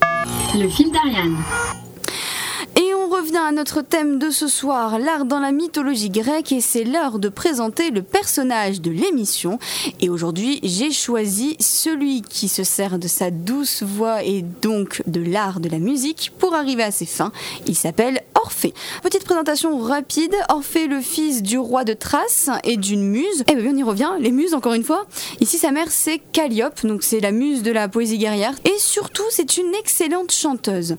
Le 0.55 0.69
fil 0.69 0.91
d'Ariane. 0.93 1.37
Revient 3.19 3.39
à 3.39 3.51
notre 3.51 3.83
thème 3.83 4.21
de 4.21 4.31
ce 4.31 4.47
soir, 4.47 5.01
l'art 5.01 5.25
dans 5.25 5.41
la 5.41 5.51
mythologie 5.51 6.09
grecque, 6.09 6.53
et 6.53 6.61
c'est 6.61 6.85
l'heure 6.85 7.19
de 7.19 7.29
présenter 7.29 7.91
le 7.91 8.03
personnage 8.03 8.81
de 8.81 8.93
l'émission. 8.93 9.59
Et 10.01 10.09
aujourd'hui, 10.09 10.61
j'ai 10.63 10.93
choisi 10.93 11.57
celui 11.59 12.23
qui 12.23 12.47
se 12.47 12.63
sert 12.63 12.97
de 12.97 13.09
sa 13.09 13.33
douce 13.33 13.83
voix 13.83 14.23
et 14.23 14.43
donc 14.43 15.03
de 15.09 15.21
l'art 15.21 15.59
de 15.59 15.69
la 15.69 15.81
musique 15.81 16.33
pour 16.39 16.55
arriver 16.55 16.85
à 16.85 16.93
ses 16.93 17.07
fins. 17.07 17.33
Il 17.67 17.75
s'appelle 17.75 18.21
Orphée. 18.37 18.73
Petite 19.03 19.25
présentation 19.25 19.77
rapide, 19.79 20.37
Orphée, 20.49 20.87
le 20.87 21.01
fils 21.01 21.43
du 21.43 21.59
roi 21.59 21.83
de 21.83 21.95
Thrace 21.95 22.51
et 22.63 22.77
d'une 22.77 23.03
muse. 23.03 23.43
Eh 23.51 23.57
bien, 23.57 23.73
on 23.73 23.77
y 23.77 23.83
revient, 23.83 24.11
les 24.21 24.31
muses 24.31 24.55
encore 24.55 24.75
une 24.75 24.85
fois. 24.85 25.07
Ici, 25.41 25.59
sa 25.59 25.73
mère, 25.73 25.91
c'est 25.91 26.21
Calliope, 26.33 26.87
donc 26.87 27.03
c'est 27.03 27.21
la 27.21 27.33
muse 27.33 27.65
de 27.65 27.73
la 27.73 27.89
poésie 27.89 28.19
guerrière. 28.19 28.55
Et 28.65 28.79
surtout, 28.79 29.27
c'est 29.31 29.57
une 29.57 29.75
excellente 29.75 30.31
chanteuse. 30.31 30.97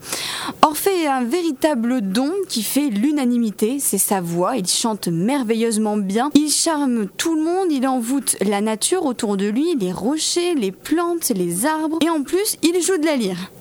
Orphée 0.61 1.03
est 1.03 1.07
un 1.07 1.23
véritable 1.23 2.08
don 2.09 2.31
qui 2.47 2.63
fait 2.63 2.89
l'unanimité, 2.89 3.77
c'est 3.79 3.99
sa 3.99 4.19
voix, 4.19 4.57
il 4.57 4.67
chante 4.67 5.07
merveilleusement 5.07 5.97
bien, 5.97 6.31
il 6.33 6.49
charme 6.49 7.07
tout 7.17 7.35
le 7.35 7.43
monde, 7.43 7.71
il 7.71 7.87
envoûte 7.87 8.35
la 8.41 8.61
nature 8.61 9.05
autour 9.05 9.37
de 9.37 9.47
lui, 9.47 9.75
les 9.79 9.91
rochers, 9.91 10.55
les 10.55 10.71
plantes, 10.71 11.29
les 11.29 11.65
arbres, 11.65 11.99
et 12.01 12.09
en 12.09 12.23
plus, 12.23 12.57
il 12.63 12.81
joue 12.81 12.97
de 12.97 13.05
la 13.05 13.15
lyre. 13.15 13.51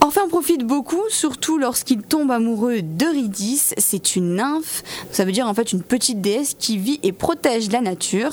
Orphée 0.00 0.20
en 0.20 0.28
profite 0.28 0.64
beaucoup, 0.64 1.02
surtout 1.10 1.58
lorsqu'il 1.58 2.00
tombe 2.02 2.30
amoureux 2.30 2.80
d'Eurydice, 2.80 3.74
c'est 3.76 4.16
une 4.16 4.36
nymphe, 4.36 4.82
ça 5.10 5.24
veut 5.24 5.32
dire 5.32 5.46
en 5.46 5.54
fait 5.54 5.72
une 5.72 5.82
petite 5.82 6.22
déesse 6.22 6.56
qui 6.58 6.78
vit 6.78 6.98
et 7.02 7.12
protège 7.12 7.70
la 7.70 7.82
nature. 7.82 8.30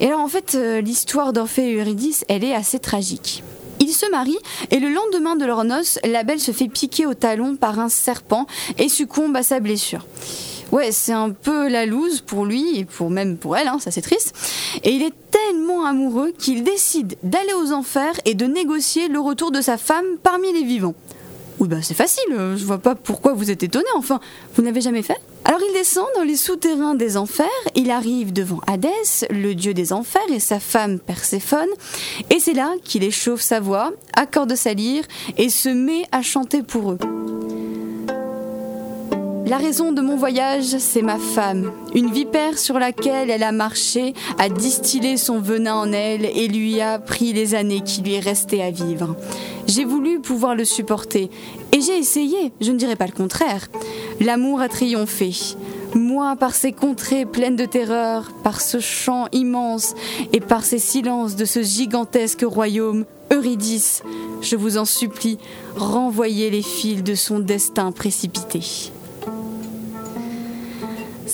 Et 0.00 0.08
alors 0.08 0.20
en 0.20 0.28
fait, 0.28 0.54
euh, 0.54 0.82
l'histoire 0.82 1.32
d'Orphée 1.32 1.70
et 1.70 1.80
Eurydice, 1.80 2.24
elle 2.28 2.44
est 2.44 2.54
assez 2.54 2.78
tragique. 2.78 3.42
Ils 3.84 3.92
se 3.92 4.10
marient 4.10 4.38
et 4.70 4.80
le 4.80 4.88
lendemain 4.88 5.36
de 5.36 5.44
leur 5.44 5.62
noces, 5.62 5.98
la 6.04 6.22
belle 6.22 6.40
se 6.40 6.52
fait 6.52 6.68
piquer 6.68 7.04
au 7.04 7.12
talon 7.12 7.54
par 7.54 7.78
un 7.78 7.90
serpent 7.90 8.46
et 8.78 8.88
succombe 8.88 9.36
à 9.36 9.42
sa 9.42 9.60
blessure. 9.60 10.06
Ouais, 10.72 10.90
c'est 10.90 11.12
un 11.12 11.28
peu 11.28 11.68
la 11.68 11.84
loose 11.84 12.22
pour 12.22 12.46
lui 12.46 12.78
et 12.78 12.86
pour 12.86 13.10
même 13.10 13.36
pour 13.36 13.58
elle, 13.58 13.68
hein, 13.68 13.78
ça 13.78 13.90
c'est 13.90 14.00
triste. 14.00 14.34
Et 14.84 14.92
il 14.92 15.02
est 15.02 15.12
tellement 15.30 15.84
amoureux 15.84 16.32
qu'il 16.38 16.64
décide 16.64 17.16
d'aller 17.22 17.52
aux 17.52 17.72
enfers 17.72 18.14
et 18.24 18.32
de 18.32 18.46
négocier 18.46 19.08
le 19.08 19.20
retour 19.20 19.50
de 19.50 19.60
sa 19.60 19.76
femme 19.76 20.06
parmi 20.22 20.50
les 20.54 20.64
vivants. 20.64 20.94
Oui, 21.60 21.68
bah 21.68 21.76
c'est 21.82 21.94
facile, 21.94 22.24
euh, 22.32 22.56
je 22.56 22.64
vois 22.64 22.78
pas 22.78 22.94
pourquoi 22.94 23.32
vous 23.32 23.50
êtes 23.50 23.62
étonné, 23.62 23.86
enfin, 23.94 24.18
vous 24.54 24.62
n'avez 24.62 24.80
jamais 24.80 25.02
fait 25.02 25.16
Alors 25.44 25.60
il 25.68 25.72
descend 25.72 26.06
dans 26.16 26.24
les 26.24 26.36
souterrains 26.36 26.96
des 26.96 27.16
enfers, 27.16 27.46
il 27.76 27.90
arrive 27.92 28.32
devant 28.32 28.60
Hadès, 28.66 29.28
le 29.30 29.54
dieu 29.54 29.72
des 29.72 29.92
enfers, 29.92 30.22
et 30.30 30.40
sa 30.40 30.58
femme 30.58 30.98
Perséphone, 30.98 31.68
et 32.30 32.40
c'est 32.40 32.54
là 32.54 32.72
qu'il 32.82 33.04
échauffe 33.04 33.40
sa 33.40 33.60
voix, 33.60 33.92
accorde 34.16 34.56
sa 34.56 34.74
lyre, 34.74 35.04
et 35.36 35.48
se 35.48 35.68
met 35.68 36.06
à 36.10 36.22
chanter 36.22 36.62
pour 36.62 36.92
eux. 36.92 36.98
La 39.46 39.58
raison 39.58 39.92
de 39.92 40.00
mon 40.00 40.16
voyage, 40.16 40.78
c'est 40.78 41.02
ma 41.02 41.18
femme, 41.18 41.70
une 41.94 42.10
vipère 42.10 42.56
sur 42.56 42.78
laquelle 42.78 43.28
elle 43.28 43.42
a 43.42 43.52
marché, 43.52 44.14
a 44.38 44.48
distillé 44.48 45.18
son 45.18 45.38
venin 45.38 45.74
en 45.74 45.92
elle 45.92 46.24
et 46.24 46.48
lui 46.48 46.80
a 46.80 46.98
pris 46.98 47.34
les 47.34 47.54
années 47.54 47.82
qui 47.82 48.00
lui 48.00 48.18
restaient 48.18 48.62
à 48.62 48.70
vivre. 48.70 49.14
J'ai 49.66 49.84
voulu 49.84 50.20
pouvoir 50.20 50.54
le 50.54 50.64
supporter, 50.64 51.28
et 51.72 51.82
j'ai 51.82 51.98
essayé, 51.98 52.52
je 52.62 52.72
ne 52.72 52.78
dirais 52.78 52.96
pas 52.96 53.06
le 53.06 53.12
contraire. 53.12 53.68
L'amour 54.18 54.62
a 54.62 54.70
triomphé. 54.70 55.32
Moi, 55.94 56.36
par 56.36 56.54
ces 56.54 56.72
contrées 56.72 57.26
pleines 57.26 57.56
de 57.56 57.66
terreur, 57.66 58.32
par 58.42 58.62
ce 58.62 58.80
chant 58.80 59.26
immense 59.32 59.94
et 60.32 60.40
par 60.40 60.64
ces 60.64 60.78
silences 60.78 61.36
de 61.36 61.44
ce 61.44 61.62
gigantesque 61.62 62.46
royaume, 62.46 63.04
Eurydice, 63.30 64.02
je 64.40 64.56
vous 64.56 64.78
en 64.78 64.86
supplie, 64.86 65.38
renvoyez 65.76 66.50
les 66.50 66.62
fils 66.62 67.02
de 67.02 67.14
son 67.14 67.40
destin 67.40 67.92
précipité. 67.92 68.92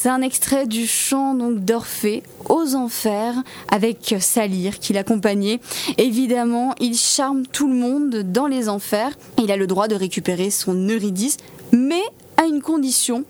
C'est 0.03 0.09
un 0.09 0.23
extrait 0.23 0.67
du 0.67 0.87
chant 0.87 1.35
donc 1.35 1.59
d'Orphée 1.59 2.23
aux 2.49 2.75
enfers 2.75 3.35
avec 3.71 4.15
sa 4.19 4.47
lyre 4.47 4.79
qui 4.79 4.95
l'accompagnait. 4.95 5.61
Évidemment, 5.99 6.75
il 6.81 6.97
charme 6.97 7.43
tout 7.47 7.69
le 7.69 7.75
monde 7.75 8.23
dans 8.33 8.47
les 8.47 8.71
enfers. 8.71 9.11
Il 9.37 9.53
a 9.53 9.59
le 9.59 9.67
droit 9.67 9.89
de 9.89 9.95
récupérer 9.95 10.49
son 10.49 10.73
Eurydice, 10.73 11.37
mais 11.73 12.01
à 12.39 12.47
une 12.47 12.63
condition, 12.63 13.25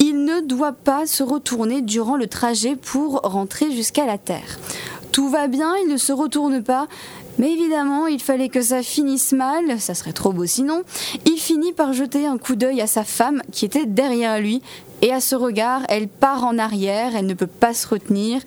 il 0.00 0.24
ne 0.24 0.40
doit 0.40 0.72
pas 0.72 1.04
se 1.04 1.22
retourner 1.22 1.82
durant 1.82 2.16
le 2.16 2.26
trajet 2.26 2.74
pour 2.74 3.20
rentrer 3.20 3.70
jusqu'à 3.70 4.06
la 4.06 4.16
terre. 4.16 4.58
Tout 5.12 5.28
va 5.28 5.46
bien, 5.46 5.74
il 5.84 5.92
ne 5.92 5.98
se 5.98 6.12
retourne 6.12 6.62
pas, 6.62 6.88
mais 7.38 7.52
évidemment, 7.52 8.06
il 8.06 8.20
fallait 8.20 8.48
que 8.48 8.62
ça 8.62 8.82
finisse 8.82 9.32
mal, 9.32 9.80
ça 9.80 9.94
serait 9.94 10.12
trop 10.12 10.32
beau 10.32 10.46
sinon. 10.46 10.82
Il 11.26 11.38
finit 11.38 11.72
par 11.72 11.92
jeter 11.92 12.26
un 12.26 12.38
coup 12.38 12.54
d'œil 12.54 12.80
à 12.80 12.86
sa 12.86 13.04
femme 13.04 13.42
qui 13.52 13.64
était 13.64 13.86
derrière 13.86 14.38
lui. 14.40 14.62
Et 15.02 15.12
à 15.12 15.20
ce 15.20 15.34
regard, 15.34 15.82
elle 15.88 16.08
part 16.08 16.44
en 16.44 16.56
arrière, 16.56 17.14
elle 17.14 17.26
ne 17.26 17.34
peut 17.34 17.46
pas 17.46 17.74
se 17.74 17.86
retenir 17.86 18.40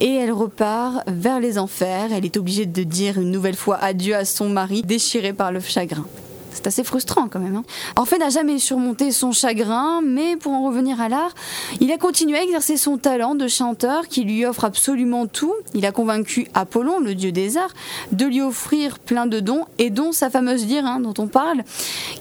et 0.00 0.12
elle 0.12 0.32
repart 0.32 1.02
vers 1.06 1.38
les 1.38 1.58
enfers. 1.58 2.12
Elle 2.12 2.24
est 2.24 2.36
obligée 2.36 2.66
de 2.66 2.82
dire 2.82 3.20
une 3.20 3.30
nouvelle 3.30 3.54
fois 3.54 3.76
adieu 3.76 4.16
à 4.16 4.24
son 4.24 4.48
mari, 4.48 4.82
déchiré 4.82 5.32
par 5.32 5.52
le 5.52 5.60
chagrin. 5.60 6.06
C'est 6.52 6.66
assez 6.66 6.84
frustrant 6.84 7.28
quand 7.28 7.38
même. 7.38 7.56
Hein. 7.56 7.64
Orphée 7.96 8.18
n'a 8.18 8.30
jamais 8.30 8.58
surmonté 8.58 9.12
son 9.12 9.32
chagrin, 9.32 10.00
mais 10.04 10.36
pour 10.36 10.52
en 10.52 10.66
revenir 10.66 11.00
à 11.00 11.08
l'art, 11.08 11.34
il 11.80 11.92
a 11.92 11.98
continué 11.98 12.38
à 12.38 12.42
exercer 12.42 12.76
son 12.76 12.98
talent 12.98 13.34
de 13.34 13.48
chanteur 13.48 14.08
qui 14.08 14.24
lui 14.24 14.44
offre 14.44 14.64
absolument 14.64 15.26
tout. 15.26 15.54
Il 15.74 15.86
a 15.86 15.92
convaincu 15.92 16.48
Apollon, 16.54 17.00
le 17.00 17.14
dieu 17.14 17.32
des 17.32 17.56
arts, 17.56 17.74
de 18.12 18.26
lui 18.26 18.40
offrir 18.40 18.98
plein 18.98 19.26
de 19.26 19.40
dons, 19.40 19.64
et 19.78 19.90
dont 19.90 20.12
sa 20.12 20.30
fameuse 20.30 20.66
lyre 20.66 20.80
dont 21.00 21.14
on 21.18 21.26
parle, 21.26 21.62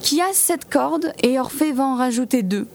qui 0.01 0.21
a 0.21 0.33
sept 0.33 0.69
cordes, 0.69 1.13
et 1.23 1.39
Orphée 1.39 1.71
va 1.71 1.85
en 1.85 1.95
rajouter 1.95 2.43
deux. 2.43 2.67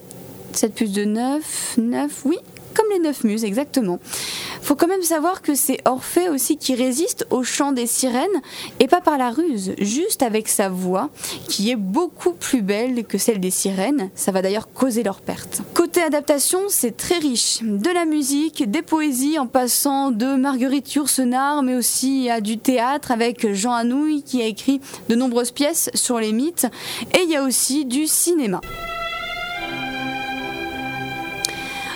7 0.55 0.73
plus 0.73 0.91
de 0.93 1.03
9, 1.03 1.75
9, 1.77 2.21
oui, 2.25 2.37
comme 2.75 2.85
les 2.91 2.99
neuf 2.99 3.23
muses, 3.23 3.43
exactement. 3.43 3.99
Faut 4.61 4.75
quand 4.75 4.87
même 4.87 5.01
savoir 5.01 5.41
que 5.41 5.55
c'est 5.55 5.79
Orphée 5.85 6.29
aussi 6.29 6.57
qui 6.57 6.75
résiste 6.75 7.25
au 7.29 7.43
chant 7.43 7.71
des 7.71 7.87
sirènes, 7.87 8.41
et 8.79 8.87
pas 8.87 9.01
par 9.01 9.17
la 9.17 9.29
ruse, 9.29 9.73
juste 9.79 10.21
avec 10.21 10.47
sa 10.47 10.69
voix, 10.69 11.09
qui 11.47 11.71
est 11.71 11.75
beaucoup 11.75 12.33
plus 12.33 12.61
belle 12.61 13.05
que 13.05 13.17
celle 13.17 13.39
des 13.39 13.51
sirènes. 13.51 14.09
Ça 14.15 14.31
va 14.31 14.41
d'ailleurs 14.41 14.71
causer 14.71 15.03
leur 15.03 15.21
perte. 15.21 15.61
Côté 15.73 16.01
adaptation, 16.01 16.59
c'est 16.67 16.97
très 16.97 17.17
riche. 17.17 17.59
De 17.61 17.89
la 17.89 18.05
musique, 18.05 18.69
des 18.69 18.81
poésies, 18.81 19.39
en 19.39 19.47
passant 19.47 20.11
de 20.11 20.35
Marguerite 20.35 20.93
Yourcenar, 20.93 21.63
mais 21.63 21.75
aussi 21.75 22.29
à 22.29 22.41
du 22.41 22.57
théâtre 22.57 23.11
avec 23.11 23.53
Jean 23.53 23.73
Anouilh 23.73 24.23
qui 24.23 24.41
a 24.41 24.45
écrit 24.45 24.81
de 25.09 25.15
nombreuses 25.15 25.51
pièces 25.51 25.89
sur 25.93 26.19
les 26.19 26.31
mythes, 26.31 26.67
et 27.13 27.21
il 27.23 27.29
y 27.29 27.35
a 27.35 27.43
aussi 27.43 27.85
du 27.85 28.07
cinéma. 28.07 28.61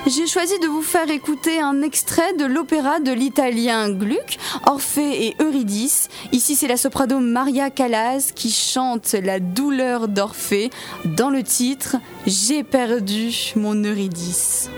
J'ai 0.10 0.26
choisi 0.26 0.58
de 0.58 0.66
vous 0.66 0.82
faire 0.82 1.12
écouter 1.12 1.60
un 1.60 1.84
extrait 1.84 2.34
de 2.34 2.46
l'opéra 2.46 3.00
de 3.00 3.12
l'italien 3.12 3.92
Gluck, 3.92 4.40
Orphée 4.66 5.28
et 5.28 5.36
Eurydice. 5.40 6.10
Ici, 6.32 6.56
c'est 6.56 6.68
la 6.68 6.78
soprano 6.78 7.20
Maria 7.20 7.70
Callas 7.70 8.32
qui 8.34 8.50
chante 8.50 9.14
la 9.14 9.40
douleur 9.40 10.08
d'Orphée 10.08 10.72
dans 11.06 11.30
le 11.30 11.44
titre 11.44 11.98
J'ai 12.26 12.64
perdu 12.64 13.54
mon 13.56 13.76
Eurydice. 13.76 14.72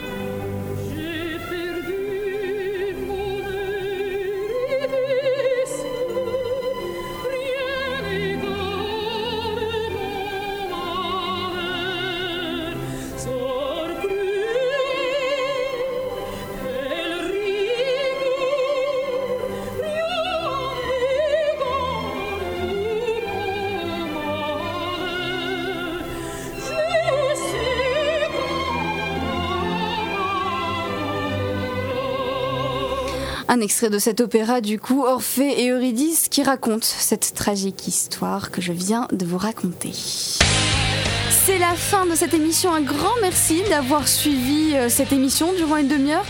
Un 33.54 33.60
extrait 33.60 33.90
de 33.90 34.00
cet 34.00 34.22
opéra, 34.22 34.62
du 34.62 34.80
coup, 34.80 35.04
Orphée 35.04 35.66
et 35.66 35.72
Eurydice, 35.72 36.30
qui 36.30 36.42
raconte 36.42 36.86
cette 36.86 37.34
tragique 37.34 37.86
histoire 37.86 38.50
que 38.50 38.62
je 38.62 38.72
viens 38.72 39.10
de 39.12 39.26
vous 39.26 39.38
raconter. 39.38 39.92
C'est 39.92 41.58
la 41.58 41.74
fin 41.74 42.06
de 42.06 42.16
cette 42.16 42.34
émission. 42.34 42.74
Un 42.74 42.80
grand 42.80 43.20
merci 43.22 43.62
d'avoir 43.70 44.08
suivi 44.08 44.74
euh, 44.74 44.88
cette 44.88 45.12
émission 45.12 45.52
durant 45.52 45.76
une 45.76 45.90
demi-heure. 45.90 46.24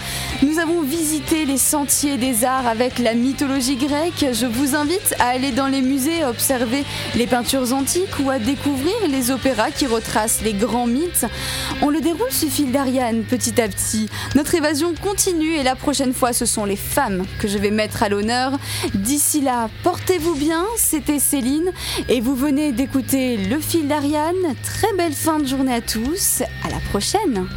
Nous 0.44 0.58
avons 0.58 0.82
visité 0.82 1.46
les 1.46 1.60
sentiers 1.60 2.18
des 2.18 2.46
arts 2.46 2.66
avec 2.66 2.98
la 2.98 3.14
mythologie 3.14 3.76
grecque. 3.76 4.26
Je 4.34 4.48
vous 4.48 4.76
invite 4.76 5.14
à 5.20 5.28
aller 5.28 5.52
dans 5.52 5.68
les 5.68 5.82
musées, 5.82 6.26
observer 6.26 6.84
les 7.16 7.28
peintures 7.28 7.74
antiques 7.74 8.20
ou 8.20 8.32
à 8.32 8.40
découvrir 8.40 8.96
les 9.08 9.30
opéras 9.30 9.70
qui 9.70 9.86
retracent 9.86 10.42
les 10.42 10.54
grands 10.54 10.88
mythes. 10.88 11.28
On 11.84 11.92
le 11.92 12.02
déroule 12.02 12.32
ce 12.32 12.48
fil 12.48 12.72
d'Ariane 12.72 13.24
petit 13.24 13.62
à 13.62 13.68
petit. 13.68 14.10
Notre 14.34 14.56
évasion 14.56 14.96
continue 14.96 15.54
et 15.54 15.64
la 15.64 15.76
prochaine 15.76 16.14
fois 16.14 16.34
ce 16.34 16.48
sont 16.48 16.66
les 16.66 16.76
femmes 16.76 17.24
que 17.38 17.48
je 17.48 17.60
vais 17.60 17.72
mettre 17.72 18.02
à 18.02 18.10
l'honneur. 18.10 18.54
D'ici 18.96 19.42
là, 19.42 19.70
portez-vous 19.84 20.34
bien, 20.34 20.66
c'était 20.76 21.20
Céline 21.20 21.72
et 22.10 22.20
vous 22.20 22.36
venez 22.36 22.72
d'écouter 22.72 23.38
Le 23.38 23.60
fil 23.60 23.88
d'Ariane. 23.88 24.56
Très 24.64 24.92
belle 24.98 25.14
fin 25.14 25.38
de 25.38 25.46
journée 25.46 25.76
à 25.76 25.82
tous, 25.82 26.42
à 26.66 26.70
la 26.70 26.80
prochaine 26.90 27.48